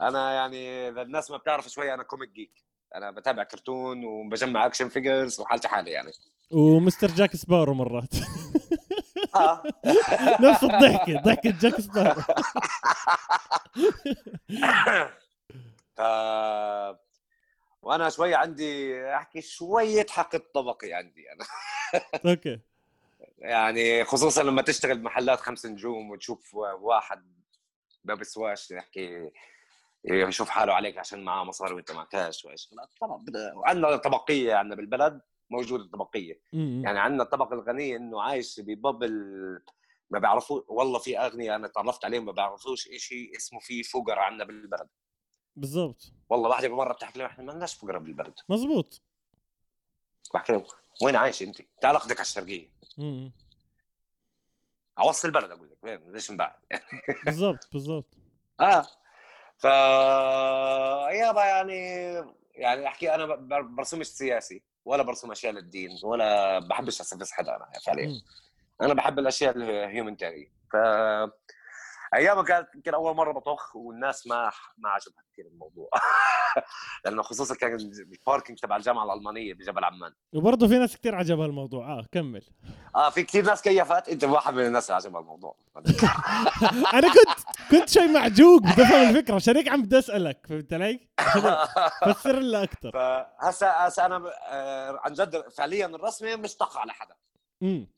[0.00, 2.52] أنا يعني إذا الناس ما بتعرف شوي أنا comic geek
[2.94, 6.12] أنا بتابع كرتون وبجمع action figures وحالتي حالي يعني.
[6.50, 8.14] ومستر جاك سبارو مرات.
[9.34, 9.62] آه.
[10.44, 12.20] نفس الضحكة ضحكة جاك سبارو
[15.96, 16.00] ف...
[17.82, 21.44] وأنا شوي عندي أحكي شوية حق طبقي عندي أنا.
[22.32, 22.60] أوكي.
[23.38, 27.22] يعني خصوصا لما تشتغل بمحلات خمس نجوم وتشوف واحد
[28.04, 29.30] ما بيسواش يحكي
[30.04, 32.70] يشوف حاله عليك عشان معاه مصاري وأنت معكاش وإيش.
[33.00, 33.24] طبعا
[33.54, 35.20] وعندنا طبقية عندنا بالبلد.
[35.50, 36.40] موجودة الطبقية.
[36.52, 36.84] م- م.
[36.84, 39.12] يعني عندنا الطبقة الغنية إنه عايش ببابل
[40.10, 44.44] ما بيعرفوا والله في اغنياء أنا تعرفت عليهم ما بيعرفوش شيء اسمه في فقر عندنا
[44.44, 44.88] بالبلد.
[45.56, 46.12] بالضبط.
[46.28, 48.34] والله واحدة بمره بتحكي لهم إحنا ما لناش فقراء بالبلد.
[48.48, 49.02] مزبوط
[50.34, 50.64] بحكي لهم
[51.02, 52.68] وين عايش أنت؟ تعال أخذك على الشرقية.
[52.98, 53.32] مم.
[54.98, 56.52] على وسط البلد أقول لك وين؟ ليش من بعد؟
[57.26, 58.14] بالضبط بالضبط.
[58.60, 58.86] آه.
[59.58, 59.66] ف
[61.06, 61.78] ايامها يعني
[62.54, 64.62] يعني أحكي أنا برسمش سياسي.
[64.86, 68.20] ولا برسم أشياء للدين ولا بحبش استفز حدا أنا فعليا.
[68.82, 70.76] أنا بحب الأشياء الهيومنتاري ف
[72.14, 75.88] أيامها كانت يمكن أول مرة بطخ والناس ما ما عجبها كثير الموضوع.
[77.04, 80.12] لأنه خصوصا كان ال parking تبع الجامعة الألمانية بجبل عمان.
[80.34, 81.98] وبرضه في ناس كتير عجبها الموضوع.
[81.98, 82.44] آه كمل.
[82.96, 84.08] آه في كثير ناس كيفت.
[84.08, 85.56] أنت واحد من الناس اللي عجبها الموضوع.
[86.94, 89.34] أنا كنت كنت شوي معجوق بدي افهم الفكرة.
[89.34, 91.08] عشان هيك عم بدي أسألك فهمت علي؟
[92.06, 97.14] فسر لنا أكثر فهسا هسا أنا آه، عن جد فعليا الرسمة مش طخ على حدا.
[97.62, 97.88] امم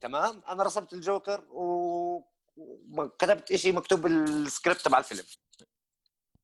[0.00, 5.24] تمام؟ أنا رسمت الجوكر و وكتبت شيء مكتوب بالسكريبت تبع الفيلم.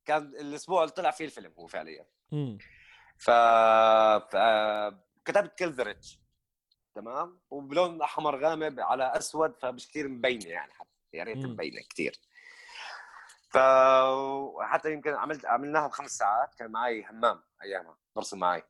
[0.05, 2.05] كان الأسبوع اللي طلع فيه الفيلم هو فعليا.
[2.33, 2.57] امم
[3.17, 3.31] ف...
[4.31, 4.35] ف...
[5.25, 6.19] كتبت كيل ذا ريتش.
[6.95, 10.89] تمام؟ وبلون أحمر غامق على أسود فمش كثير مبينة يعني حتى.
[11.13, 11.37] يا ريت.
[11.37, 12.19] مبينة كثير
[13.49, 13.57] ف
[14.61, 16.55] حتى يمكن عملت عملناها بخمس ساعات.
[16.55, 17.97] كان معي همام أيامها.
[18.15, 18.63] برسم معي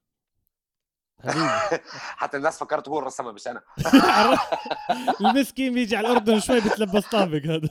[2.22, 3.62] حتى الناس فكرت هو الرسامة مش أنا.
[5.22, 7.70] المسكين بيجي على الأردن شوي بتلبس طابق هذا.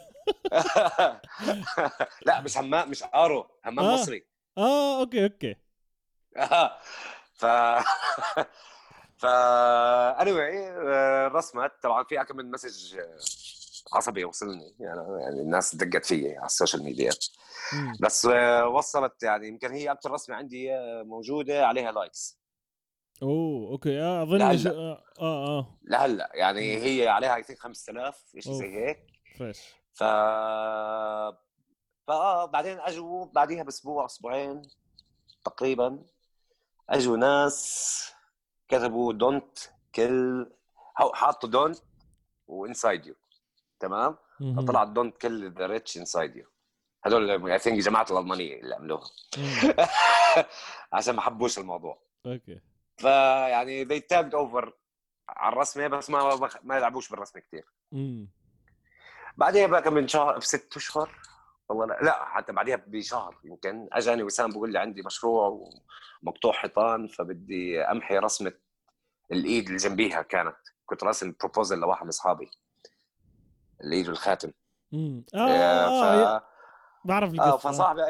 [2.26, 3.94] لا مش همام مش آرو همام آه.
[3.94, 4.26] مصري.
[4.58, 5.56] آه okay okay.
[7.34, 7.46] ف
[9.16, 9.26] ف
[10.18, 10.54] anyway
[10.86, 13.18] آه، رسمت طبعا في كم من message آه،
[13.96, 17.10] عصبي وصلني يعني, يعني الناس دقت فيي على ال social media.
[18.00, 22.38] بس آه، وصلت يعني يمكن هي أكثر رسمة عندي آه، موجودة عليها likes
[23.22, 24.70] أوه okay آه أظن لا، لا.
[25.20, 25.78] آه آه.
[25.84, 28.74] لهلأ يعني هي عليها I think 5000 شيء زي.
[28.74, 29.06] هيك
[29.38, 29.58] fresh
[29.92, 30.02] ف
[32.06, 34.62] فا بعدين أجوا بعديها بأسبوع أسبوعين
[35.44, 35.98] تقريبا
[36.90, 38.12] أجوا ناس
[38.68, 39.58] كتبوا don't
[39.94, 40.46] kill
[40.94, 41.78] حطوا don't
[42.48, 43.14] و inside you
[43.80, 44.64] تمام مهم.
[44.66, 46.44] طلعت don't kill the rich inside you
[47.04, 49.10] هدول I think جماعة الألمانية اللي عملوها.
[50.92, 52.60] عشان ما حبوش الموضوع okay
[52.98, 54.70] فيعني they tagged over
[55.28, 57.64] على الرسمه بس ما ما يلعبوش بالرسمه كثير.
[59.36, 61.10] بعدين بقى من شهر بست أشهر
[61.68, 65.60] والله لا, لا حتى بعديها بشهر يمكن أجاني وسام بقول لي عندي مشروع
[66.22, 68.52] ومقطوع حيطان فبدي أمحي رسمة
[69.32, 72.50] الإيد اللي جنبيها كانت كنت راسم proposal لواحد من أصحابي
[73.84, 74.52] الإيد والخاتم
[74.92, 75.24] مم.
[75.34, 76.38] آه, آه،.
[76.38, 76.42] ف...
[77.04, 78.00] بعرف آه فصاحبي.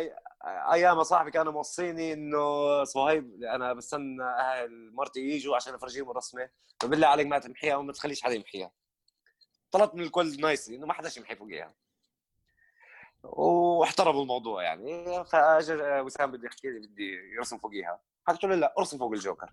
[0.45, 6.51] أيام صاحبي كانوا موصيني إنه صهيب أنا بستنى أهل مرتي يجوا عشان أفرجيهم الرسمة.
[6.81, 8.71] فبالله عليك ما تمحيها وما تخليش حدا يمحيها.
[9.71, 11.75] طلبت من الكل نايسي إنه ما حداش يمحي فوقيها.
[13.23, 15.25] واحترموا الموضوع يعني.
[15.25, 18.01] فاجى وسام بده يحكي لي بدي يرسم فوقيها.
[18.29, 19.53] حكيت له لا ارسم فوق الجوكر.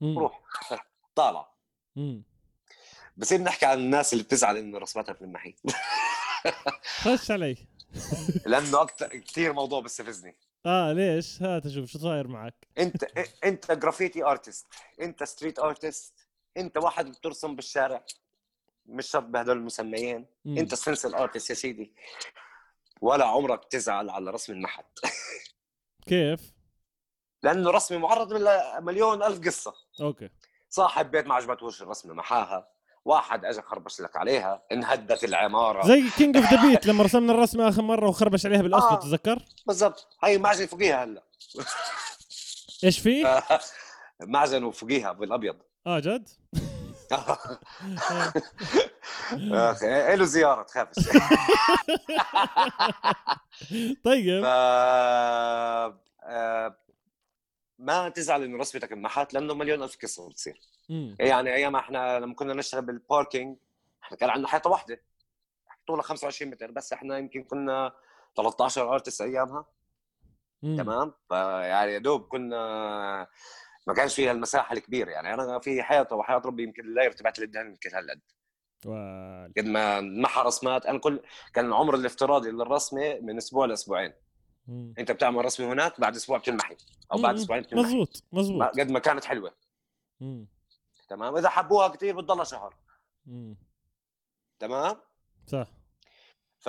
[0.00, 0.18] مم.
[0.18, 0.40] روح.
[1.14, 1.54] طالع.
[3.16, 5.56] بصير نحكي عن الناس اللي بتزعل إنه رسمتها في المحي
[6.84, 7.56] خش علي.
[8.46, 10.36] لأنه أكثر كثير موضوع بيستفزني
[10.66, 12.54] آه ليش؟ هات أشوف شو صاير معك.
[12.78, 13.04] انت
[13.44, 14.66] أنت graffiti artist
[15.00, 16.14] أنت street artist
[16.56, 18.04] أنت واحد بترسم بالشارع
[18.86, 20.26] مش شرط بهدول المسميين.
[20.44, 20.58] مم.
[20.58, 21.92] أنت stencil artist يا سيدي.
[23.00, 24.86] ولا عمرك تزعل على رسمة انمحت
[26.08, 26.52] كيف؟
[27.42, 28.44] لأنه رسمه معرض من
[28.84, 29.74] مليون ألف قصة.
[30.00, 30.28] okay.
[30.70, 32.73] صاحب بيت ما عجبتهوش الرسمه محاها.
[33.04, 35.86] واحد اجى خربش لك عليها انهدت العمارة.
[35.86, 39.00] زي King of the beat لما رسمنا الرسمة آخر مرة وخربش عليها بالأسود آه.
[39.00, 40.08] تتذكر؟ بالضبط.
[40.24, 41.22] هي معجن فوقيها هلا.
[42.84, 43.40] إيش في؟
[44.22, 46.28] معجن وفوقيها بالابيض آه جد؟
[49.52, 51.08] أخي له زيارة تخافش.
[54.04, 54.42] طيب.
[54.42, 54.46] ف
[56.26, 56.76] آه،
[57.84, 60.60] ما تزعل إنه رسمتك انمحت لأنه مليون ألف قصه بتصير.
[60.88, 61.16] مم.
[61.20, 63.56] يعني أيام إحنا لما كنا نشتغل بالباركينج
[64.02, 65.00] إحنا كان عندنا حيطة واحدة.
[65.86, 67.92] طولها 25 متر بس إحنا يمكن كنا
[68.36, 69.66] 13 أرتست أيامها.
[70.62, 70.76] مم.
[70.76, 72.56] تمام؟ فيعني يا دوب كنا
[73.86, 75.10] ما كانش فيها المساحة الكبيرة.
[75.10, 78.20] يعني أنا في حيطة وحياه ربي يمكن اللاير تبعت الدهن يمكن هالقد.
[79.56, 81.20] قد ما محى رسمات أنا كل
[81.54, 84.12] كان العمر الافتراضي للرسمة من أسبوع لأسبوعين.
[84.66, 84.94] مم.
[84.98, 86.76] انت بتعمل رسمه هناك بعد أسبوع بتنمحي
[87.12, 87.34] أو بعد.
[87.34, 87.86] أسبوعين بتنمحي.
[87.86, 89.54] مزبوط مزبوط قد ما كانت حلوة.
[90.20, 90.46] مم.
[91.08, 92.76] تمام؟ إذا حبوها كثير بتضلها شهر.
[93.26, 93.56] مم.
[94.58, 94.96] تمام؟
[95.46, 95.66] صح.
[96.58, 96.68] ف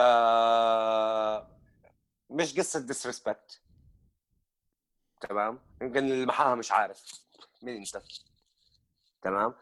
[2.30, 3.62] مش قصة disrespect
[5.22, 7.26] تمام؟ يمكن اللي محاها مش عارف.
[7.62, 8.02] مين أنت؟
[9.22, 9.54] تمام؟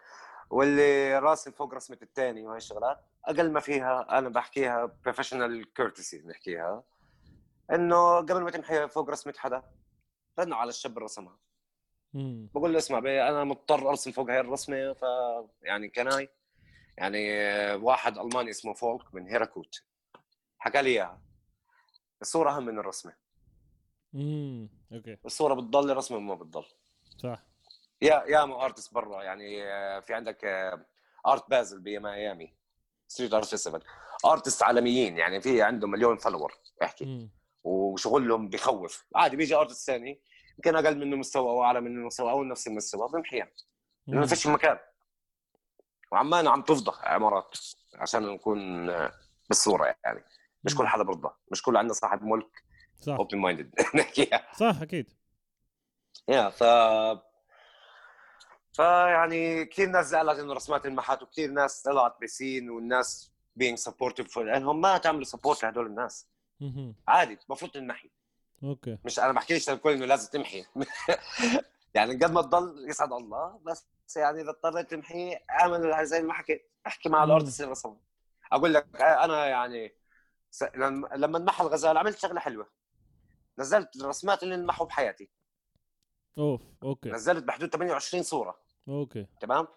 [0.49, 6.83] واللي راسم فوق رسمة الثاني وهي الشغلات أقل ما فيها أنا بحكيها professional courtesy بنحكيها
[7.73, 9.63] إنه قبل ما تمحي فوق رسمة حدا
[10.39, 11.37] رنوا على الشاب اللي رسمها.
[12.53, 15.03] بقول له اسمع بي أنا مضطر أرسم فوق هاي الرسمة ف
[15.61, 16.29] يعني كناي
[16.97, 17.27] يعني
[17.75, 19.83] واحد ألماني اسمه فولك من Herakut
[20.59, 21.21] حكى لي إياها.
[22.21, 23.13] الصورة أهم من الرسمة.
[24.15, 25.17] امم okay.
[25.25, 26.65] الصورة بتضل الرسمة ما بتضل.
[27.17, 27.43] صح.
[28.01, 29.61] يا يا مو artist برا يعني
[30.01, 30.45] في عندك
[31.27, 32.53] Art Basel بميامي
[33.07, 33.83] street art festival
[34.25, 36.53] artist عالميين يعني في عندهم مليون follower
[36.83, 37.05] احكي.
[37.05, 37.29] مم.
[37.63, 39.05] وشغلهم بخوف.
[39.15, 40.21] عادي بيجي artist ثاني
[40.57, 43.47] يمكن أقل منه مستوى أو أعلى منه مستوى أو نفس المستوى بمحيها
[44.07, 44.27] لأنه ما.
[44.27, 44.79] فيش مكان.
[46.11, 47.57] وعمان عم تفضح عمارات
[47.95, 48.87] عشان نكون
[49.49, 50.23] بالصورة يعني.
[50.63, 50.87] مش كل.
[50.87, 52.63] حدا برضى مش كل عندنا صاحب ملك
[53.01, 53.13] صح.
[53.13, 55.13] open minded نحكيها صح أكيد.
[56.27, 56.63] يا ف
[58.73, 64.37] فيعني كثير ناس زعلت إنه رسمات انمحت وكثير ناس طلعت ب scene والناس being supportive
[64.37, 66.32] لأنهم ما تعملوا support لهدول الناس.
[67.07, 68.09] عادي المفروض تنمحي
[68.63, 68.97] أوكي.
[69.05, 70.65] مش أنا بحكيش للكل إنه لازم تمحي
[71.95, 76.71] يعني قد ما تضل يسعد الله بس يعني إذا اضطريت تمحي اعمل زي ما حكيت
[76.87, 77.23] أحكي مع.
[77.23, 77.97] ال artist اللي رسمه
[78.51, 79.95] أقول لك أنا يعني
[80.51, 80.63] س...
[81.15, 82.67] لما انمحى الغزال عملت شغلة حلوة.
[83.59, 85.29] نزلت الرسمات اللي انمحوا بحياتي.
[86.37, 87.09] أوف أوكي.
[87.09, 88.59] نزلت بحدود 28 صورة.
[88.87, 89.27] أوكي.
[89.39, 89.67] تمام؟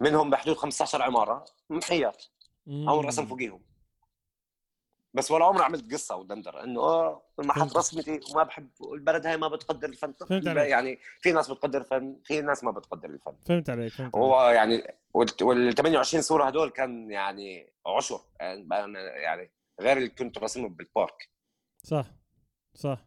[0.00, 2.24] منهم بحدود 15 عمارة محيات.
[2.68, 3.62] أو رسم فوقيهم.
[5.14, 7.52] بس ولا عمري عملت قصة ودندر إنه آه ما.
[7.52, 10.70] حط رسمتي وما بحب والبلد هاي ما بتقدر الفن فهمت عليك.
[10.70, 14.14] يعني في ناس بتقدر الفن في ناس ما بتقدر الفن فهمت عليك فهمت.
[14.16, 19.50] هو يعني وال 28 صورة هدول كان يعني عشر يعني يعني
[19.80, 21.28] غير اللي كنت راسمهم بال park
[21.84, 22.06] صح
[22.74, 22.98] صح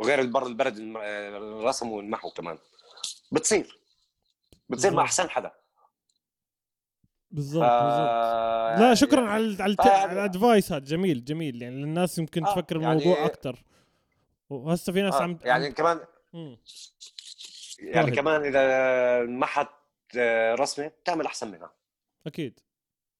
[0.00, 0.96] وغير البر البلد الم-
[1.66, 2.58] رسموا وانمحوا كمان
[3.32, 3.78] بتصير
[4.68, 5.02] بتصير مع.
[5.02, 5.52] أحسن حدا
[7.30, 8.80] بالضبط ف- بالضبط.
[8.80, 11.62] لا شكرا على على الت- على الأدفايس هذا جميل جميل.
[11.62, 13.62] يعني الناس يمكن آه، تفكر يعني- الموضوع أكثر
[14.50, 16.00] وهسه في ناس آه، عم يعني كمان
[16.32, 16.58] مم.
[17.78, 18.14] يعني واحد.
[18.14, 19.68] كمان إذا محت
[20.18, 21.70] آه، رسمه بتعمل أحسن منها
[22.26, 22.60] أكيد.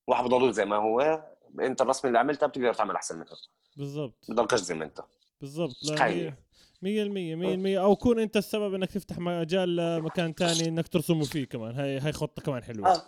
[0.07, 1.23] واحد بضل زي ما هو
[1.59, 3.35] أنت الرسمه اللي عملتها بتقدر تعمل أحسن منها
[3.77, 4.25] بالضبط.
[4.29, 4.99] بضلكش زي ما أنت.
[5.41, 5.75] بالضبط.
[5.83, 5.95] لا.
[5.95, 6.33] مية-
[6.81, 11.75] 100% 100% أو كون أنت السبب إنك تفتح مجال لمكان تاني إنك ترسموا فيه كمان.
[11.75, 12.91] هاي هاي خطة كمان حلوة.
[12.91, 13.01] آه.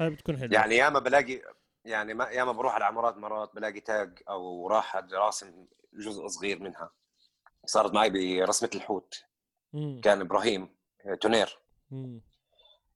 [0.00, 0.54] هاي بتكون حلوة.
[0.54, 1.42] يعني ياما بلاقي
[1.84, 6.90] يعني ما ياما بروح على عمارات مرات بلاقي تاج أو راح راسم جزء صغير منها.
[7.66, 9.24] صارت معي برسمة الحوت.
[9.72, 10.00] مم.
[10.04, 10.76] كان إبراهيم
[11.06, 11.58] آه، تونير.
[11.90, 12.20] مم.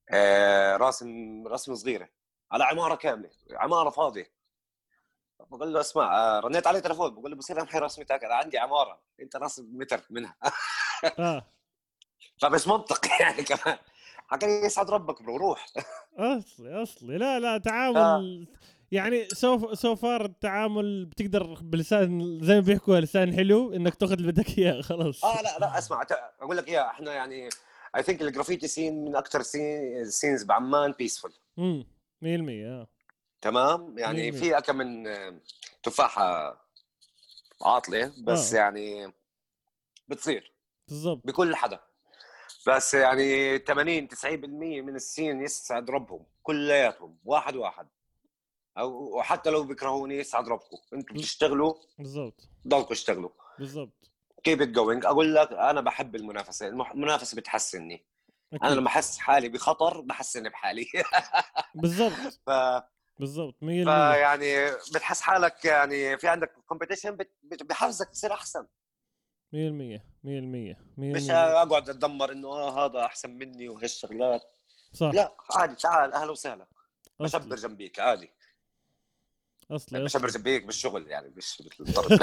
[0.09, 2.09] آه، راسم رسمة صغيرة.
[2.51, 3.29] على عمارة كاملة.
[3.51, 4.35] عمارة فاضية.
[5.39, 9.01] بقول له اسمع آه، رنيت عليه تليفون بقول له بصير امحي رسمتك أنا عندي عمارة.
[9.21, 10.35] أنت راسم متر منها.
[11.19, 11.45] آه.
[12.41, 13.77] فمش منطق يعني كمان.
[14.27, 15.65] حكى لي يسعد ربك bro روح.
[16.17, 17.17] أصلي أصلي.
[17.17, 18.47] لا لا تعامل
[18.91, 24.31] يعني so so far التعامل بتقدر بلسان زي ما بيحكوا لسان حلو إنك تأخذ اللي
[24.31, 25.25] بدك إياه خلاص.
[25.25, 26.05] آه لا لا أسمع
[26.41, 27.49] أقول لك اياها إحنا يعني
[27.95, 31.85] I think ال graffiti scene من أكثر scene scenes بعمان peaceful امم
[32.21, 32.87] 100% آه.
[33.41, 34.31] تمام؟ يعني.
[34.31, 35.39] في كم من آه،
[35.83, 36.57] تفاحة
[37.61, 38.57] عاطلة بس آه.
[38.57, 39.13] يعني
[40.07, 40.53] بتصير.
[40.87, 41.21] بالضبط.
[41.27, 41.79] بكل حدا.
[42.67, 44.25] بس يعني 80 90%
[44.83, 47.87] من ال scene يسعد ربهم كلياتهم واحد واحد.
[48.77, 52.49] أو وحتى لو بيكرهوني يسعد ربكم أنتم بتشتغلوا؟ بالضبط.
[52.67, 53.29] ضلكم اشتغلوا.
[53.59, 54.11] بالضبط.
[54.43, 58.05] keep it going أقول لك أنا بحب المنافسة المنافسة بتحسني.
[58.53, 58.77] أنا أكيد.
[58.77, 60.87] لما أحس حالي بخطر بحسن بحالي.
[61.75, 62.39] بالضبط.
[62.45, 62.49] ف...
[63.19, 68.67] بالضبط 100% فيعني بتحس حالك يعني في عندك competition بحفزك تصير أحسن.
[69.53, 74.41] 100% 100% 100% مش أقعد أتذمر إنه آه هذا أحسن مني وهالشغلات
[74.93, 75.11] صح.
[75.13, 76.67] لا عادي تعال أهلا وسهلا.
[77.19, 78.31] بشبر جنبيك عادي.
[79.71, 80.27] أصلي بشبر.
[80.29, 82.19] جنبيك بالشغل يعني مش بالضرب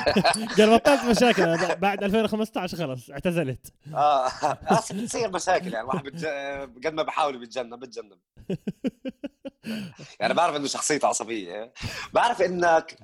[0.58, 3.72] قال بطلت مشاكل بعد 2015 خلص اعتزلت.
[3.94, 6.26] آه هسه بتصير مشاكل يعني واحد بتج...
[6.86, 8.18] قد ما بحاول بتجنب بتجنب.
[10.20, 11.72] يعني بعرف إنه شخصيته عصبية.
[12.12, 12.96] بعرف إنك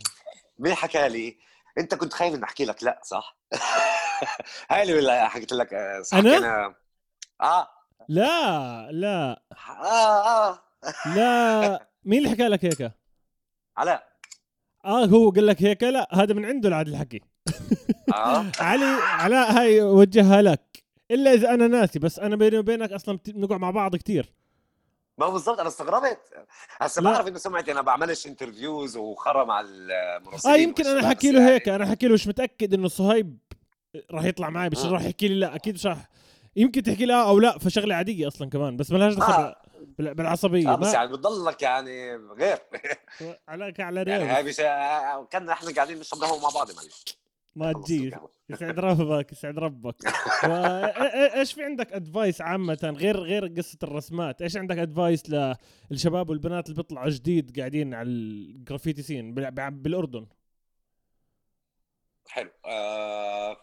[0.58, 1.38] مين حكى لي؟
[1.78, 3.36] أنت كنت خايف إني أحكي لك لأ صح؟
[4.70, 6.74] هاي اللي حكيت لك آه، صح أنا؟ حكينا-
[7.40, 7.68] آه.
[8.08, 9.42] لا لا.
[9.68, 10.58] آه آه.
[11.16, 11.86] لا.
[12.04, 12.92] مين اللي حكى لك هيك؟
[13.76, 14.08] علاء
[14.84, 17.20] آه هو قال لك هيك؟ لا هذا من عنده العاد الحكي.
[18.14, 18.46] آه.
[18.60, 20.82] علي علاء هاي وجهها لك.
[21.10, 24.32] إلا إذا أنا ناسي بس أنا بيني وبينك أصلا بنقعد مع بعض كتير.
[25.18, 26.18] ما هو بالضبط أنا استغربت.
[26.80, 27.02] هسه.
[27.02, 31.52] بعرف إنه سمعتي أنا بعملش انترفيوز وخرا مع المراسلين آه يمكن أنا حكي له يعني-
[31.54, 33.38] هيك أنا حكي له مش متأكد إنه صهيب
[34.10, 34.90] راح يطلع معي بس آه.
[34.90, 35.34] راح يحكي لي.
[35.34, 36.08] لا أكيد مش راح.
[36.56, 39.56] يمكن تحكي لي آه أو لا فشغلة عادية أصلا كمان بس ملهاش دخل آه.
[39.98, 42.58] بال- بالعصبية آه بس يعني بتضلك يعني غير.
[43.48, 44.56] عليك على يعني ريال هاي بش...
[45.32, 47.21] كنا إحنا قاعدين نشرب قهوة مع بعض معلش.
[47.56, 48.30] ما خلصت تجي القهوة.
[48.50, 49.94] يسعد ربك يسعد ربك.
[51.34, 55.22] إيش في عندك advice عامة غير غير قصة الرسمات؟ إيش عندك advice
[55.90, 60.26] للشباب والبنات اللي بيطلعوا جديد قاعدين على ال graffiti scene بال- بال- بالأردن؟
[62.28, 62.50] حلو.
[62.64, 63.56] آه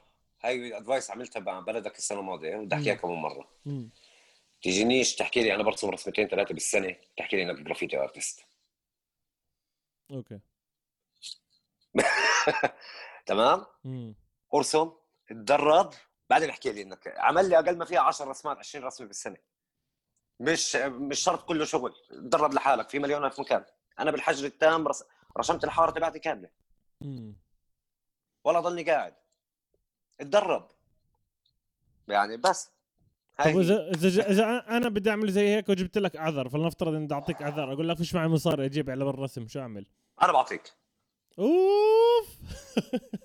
[0.44, 3.00] هاي advice عملتها مع بلدك السنة الماضية بدي أحكيها مم.
[3.00, 3.48] كم مرة.
[3.66, 3.90] مم.
[4.62, 8.45] تجينيش تحكي لي أنا برسم رسمتين ثلاثة بالسنة تحكي لي إنك graffiti artist
[10.12, 10.40] أوكي.
[13.30, 14.16] تمام؟ مم.
[14.54, 14.92] ارسم
[15.32, 15.94] اتدرب
[16.30, 19.38] بعدين احكي لي إنك عمل لي أقل ما فيها 10 رسمات 20 رسمة بالسنة.
[20.40, 21.94] مش مش شرط كله شغل.
[22.10, 23.66] تدرب لحالك في مليون ألف مكان.
[24.00, 25.04] أنا بالحجر التام رس...
[25.38, 26.50] رسمت الحارة تبعتي كاملة.
[28.44, 29.16] ولا ضلني قاعد.
[30.20, 30.68] اتدرب.
[32.08, 32.72] يعني بس.
[33.40, 33.60] هي.
[33.60, 37.42] إذا إذا اذا أنا بدي أعمل زي هيك وجبت لك اعذر فلنفترض اني بدي أعطيك
[37.42, 39.86] اعذار أقول لك فيش معي مصاري أجيب على بالرسم شو أعمل؟
[40.22, 40.74] أنا بعطيك.
[41.40, 42.28] أوف!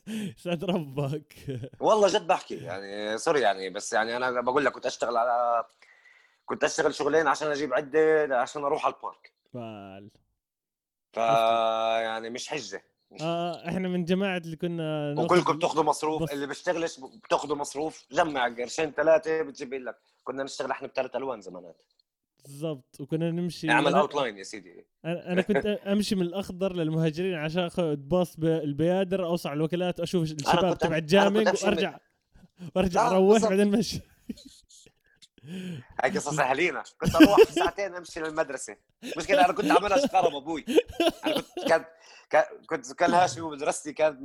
[0.39, 1.35] يسعد ربك.
[1.81, 5.65] والله جد بحكي يعني سوري يعني بس يعني أنا بقول لك كنت أشتغل على
[6.47, 9.33] كنت أشتغل شغلين عشان أجيب عدة عشان أروح على ال park.
[9.53, 10.11] فال
[11.13, 11.17] ف
[12.03, 12.85] يعني مش حجة.
[13.21, 18.49] آه إحنا من جماعة اللي كنا وكلكم بتاخذوا مصروف بس- اللي بيشتغلش بتاخذوا مصروف جمع
[18.49, 21.83] قرشين ثلاثة بتجيب لك كنا نشتغل إحنا بثلاث ألوان زمانات.
[22.45, 24.87] بالضبط وكنا نمشي اعمل out line يا سيدي.
[25.05, 30.79] أنا كنت أمشي من الأخضر للمهاجرين عشان أخذ باص بالبيادر اوصل على الوكالات أشوف الشباب
[30.79, 31.99] تبع الجامع وارجع
[32.77, 33.43] وارجع آه، أروح.
[33.43, 34.01] بعدين مشي.
[36.05, 38.77] هاي قصص اهالينا كنت أروح ساعتين أمشي للمدرسة.
[39.17, 40.65] مشكلة أنا كنت عاملها شقرب أبوي.
[41.27, 41.69] أنا كنت
[42.31, 44.19] كان كنت كان هاشمي ومدرستي كانت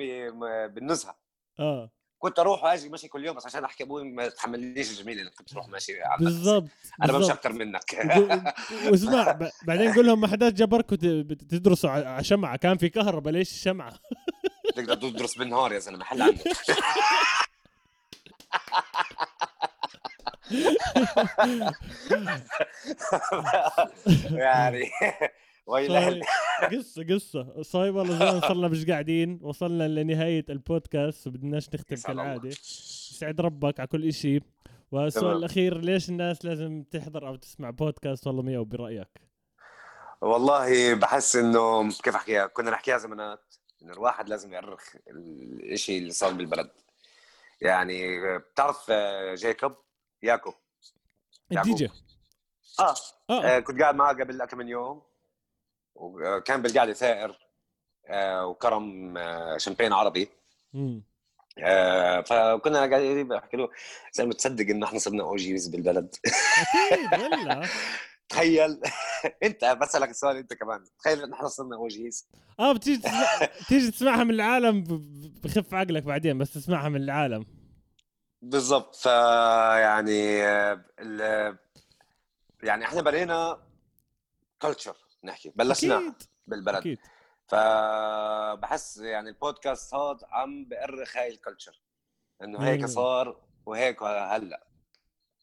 [0.73, 1.17] بالنزهة.
[1.59, 1.91] آه.
[2.19, 5.49] كنت أروح وأجي ماشي كل يوم بس عشان أحكي أبوي ما تحملنيش الجميله انك كنت
[5.49, 5.93] تروح ماشي.
[6.19, 6.69] بالضبط
[7.03, 7.31] أنا بمشي.
[7.31, 8.07] أكثر منك
[8.91, 13.93] واسمع بعدين قول لهم ما حداش جبركم تدرسوا على شمعة كان في كهرباء ليش شمعة
[14.75, 16.43] تقدر تدرس بالنهار يا زلمة حل عنك
[24.31, 24.91] يعني
[26.73, 27.61] قصة قصة.
[27.61, 31.95] صايب والله زمان صرنا مش قاعدين وصلنا لنهاية البودكاست وبدناش نختم.
[31.95, 32.49] كالعادة.
[32.49, 34.39] يسعد ربك على كل إشي.
[34.91, 35.37] والسؤال.
[35.37, 39.21] الأخير ليش الناس لازم تحضر أو تسمع بودكاست والله مية برايك
[40.21, 44.95] والله بحس إنه كيف احكيها كنا نحكيها زمانات إنه الواحد لازم يأرخ
[45.63, 46.71] الشيء اللي صار بالبلد.
[47.61, 49.75] يعني بتعرف آه، جيكوب
[50.23, 50.53] ياكو
[51.51, 51.89] الدي جي
[52.79, 52.95] آه.
[53.29, 55.01] آه آه، كنت قاعد معه قبل كم من يوم.
[55.99, 57.39] وكان بالقعده ثائر
[58.07, 60.29] آه، وكرم آه، شامبين عربي.
[60.73, 61.03] مم.
[61.63, 63.69] آه، فكنا قاعدين بحكي له
[64.13, 66.15] زلمه تصدق إنه إحنا صرنا OGs بالبلد.
[66.25, 67.67] أكيد ولا
[68.29, 68.79] تخيل.
[69.43, 70.83] أنت بسألك السؤال أنت كمان.
[70.99, 72.27] تخيل إن إحنا صرنا OGs
[72.59, 73.45] آه بتيجي تسمع...
[73.69, 74.83] تيجي تسمعها من العالم
[75.43, 77.45] بخف عقلك بعدين بس تسمعها من العالم.
[78.41, 78.95] بالضبط.
[78.95, 81.57] فيعني آه، ال-
[82.63, 83.57] يعني إحنا بنينا
[84.61, 86.13] culture نحكي بلشنا أكيد
[86.47, 86.75] بالبلد.
[86.75, 86.99] أكيد.
[87.47, 91.81] فبحس يعني البودكاست هذا عم بأرخ هاي ال culture
[92.43, 92.85] إنه هيك.
[92.85, 94.67] صار وهيك هلأ.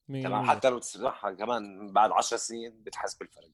[0.08, 0.50] تمام.
[0.50, 3.50] حتى لو تسمعها كمان بعد 10 سنين بتحس بالفرق.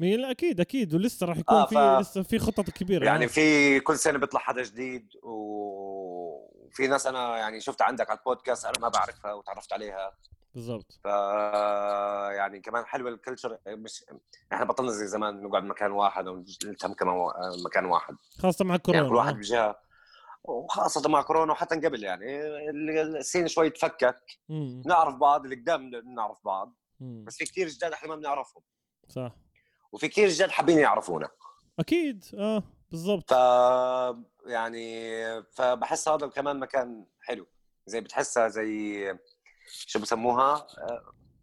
[0.00, 0.94] لا أكيد أكيد.
[0.94, 3.04] ولسه راح يكون آه، في ف- لسه في خطط كبيرة.
[3.04, 3.28] يعني آه.
[3.28, 8.78] في كل سنة بيطلع حدا جديد وفي ناس أنا يعني شفتها عندك على البودكاست أنا
[8.78, 10.16] ما بعرفها وتعرفت عليها.
[10.54, 10.98] بالضبط.
[11.04, 11.06] ف
[12.36, 14.04] يعني كمان حلوة الكلتشر مش
[14.52, 17.14] إحنا بطلنا زي زمان نقعد مكان واحد أو نلتهم كمان
[17.64, 18.16] مكان واحد.
[18.38, 19.08] خاصة مع يعني كورونا.
[19.08, 19.34] كل واحد.
[19.34, 19.84] بجهة.
[20.44, 22.40] وخاصة مع كورونا وحتى قبل يعني.
[22.70, 24.20] ال- ال scene شوي تفكك.
[24.48, 24.82] مم.
[24.86, 26.74] نعرف بعض اللي قدام بنعرف بعض.
[27.00, 27.24] مم.
[27.26, 28.62] بس في كثير جداد إحنا ما بنعرفهم.
[29.08, 29.32] صح.
[29.92, 31.28] وفي كثير جداد حابين يعرفونا.
[31.78, 32.24] أكيد.
[32.38, 33.30] آه بالضبط.
[33.34, 33.36] ف
[34.46, 35.08] يعني
[35.42, 37.46] فبحس هذا كمان مكان حلو.
[37.86, 39.18] زي بتحسها زي
[39.66, 40.66] شو بسموها؟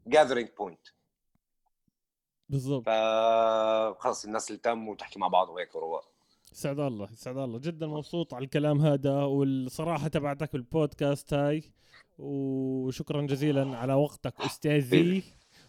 [0.08, 0.88] gathering point
[2.50, 2.86] بالضبط.
[2.86, 6.12] فخلص الناس اللي تم وتحكي مع بعض وهيك ورواق
[6.52, 7.60] يسعد الله يسعد الله.
[7.60, 11.64] جدا مبسوط على الكلام هذا والصراحة تبعتك بالبودكاست هاي.
[12.18, 15.24] وشكرا جزيلا على وقتك أستاذي.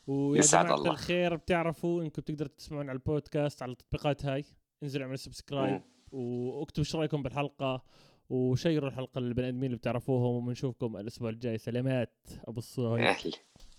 [0.06, 0.90] ويا جماعة الله.
[0.90, 4.44] الخير بتعرفوا إنكم بتقدروا تسمعون على البودكاست على التطبيقات هاي.
[4.82, 5.82] انزلوا اعملوا subscribe.
[6.12, 7.82] واكتبوا إيش رأيكم بالحلقة.
[8.30, 11.58] وشيروا الحلقة للبني آدمين اللي بتعرفوهم وبنشوفكم الأسبوع الجاي.
[11.58, 12.14] سلامات
[12.48, 13.04] أبو الصهيب.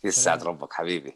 [0.03, 1.13] يسعد ربك حبيبي.